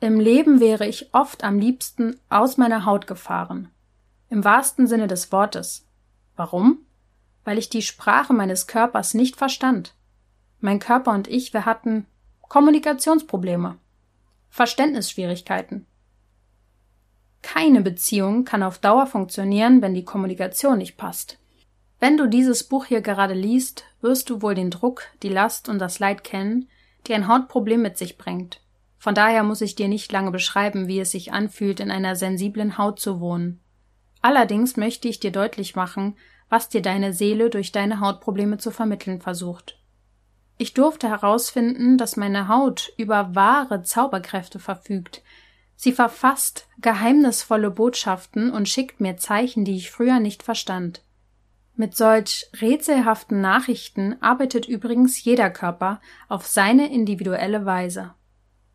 [0.00, 3.70] Im Leben wäre ich oft am liebsten aus meiner Haut gefahren.
[4.28, 5.86] Im wahrsten Sinne des Wortes.
[6.36, 6.80] Warum?
[7.44, 9.94] Weil ich die Sprache meines Körpers nicht verstand.
[10.60, 12.06] Mein Körper und ich, wir hatten
[12.42, 13.78] Kommunikationsprobleme,
[14.50, 15.86] Verständnisschwierigkeiten.
[17.40, 21.38] Keine Beziehung kann auf Dauer funktionieren, wenn die Kommunikation nicht passt.
[22.00, 25.78] Wenn du dieses Buch hier gerade liest, wirst du wohl den Druck, die Last und
[25.78, 26.68] das Leid kennen,
[27.06, 28.60] die ein Hautproblem mit sich bringt.
[29.06, 32.76] Von daher muss ich dir nicht lange beschreiben, wie es sich anfühlt, in einer sensiblen
[32.76, 33.60] Haut zu wohnen.
[34.20, 36.16] Allerdings möchte ich dir deutlich machen,
[36.48, 39.78] was dir deine Seele durch deine Hautprobleme zu vermitteln versucht.
[40.58, 45.22] Ich durfte herausfinden, dass meine Haut über wahre Zauberkräfte verfügt.
[45.76, 51.04] Sie verfasst geheimnisvolle Botschaften und schickt mir Zeichen, die ich früher nicht verstand.
[51.76, 58.12] Mit solch rätselhaften Nachrichten arbeitet übrigens jeder Körper auf seine individuelle Weise.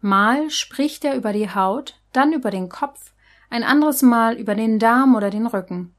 [0.02, 3.14] Mal spricht er über die Haut, dann über den Kopf,
[3.50, 5.94] ein anderes Mal über den Darm oder den Rücken.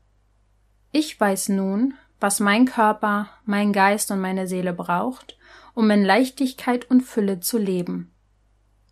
[0.90, 5.38] Ich weiß nun, was mein Körper, mein Geist und meine Seele braucht,
[5.74, 8.12] um in Leichtigkeit und Fülle zu leben.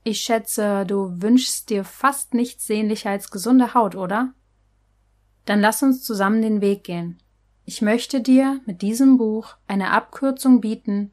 [0.03, 4.33] Ich schätze, du wünschst dir fast nichts sehnlicher als gesunde Haut, oder?
[5.45, 7.19] Dann lass uns zusammen den Weg gehen.
[7.65, 11.13] Ich möchte dir mit diesem Buch eine Abkürzung bieten,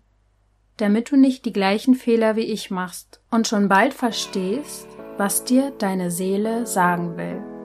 [0.77, 5.71] damit du nicht die gleichen Fehler wie ich machst und schon bald verstehst, was dir
[5.77, 7.56] deine Seele sagen will.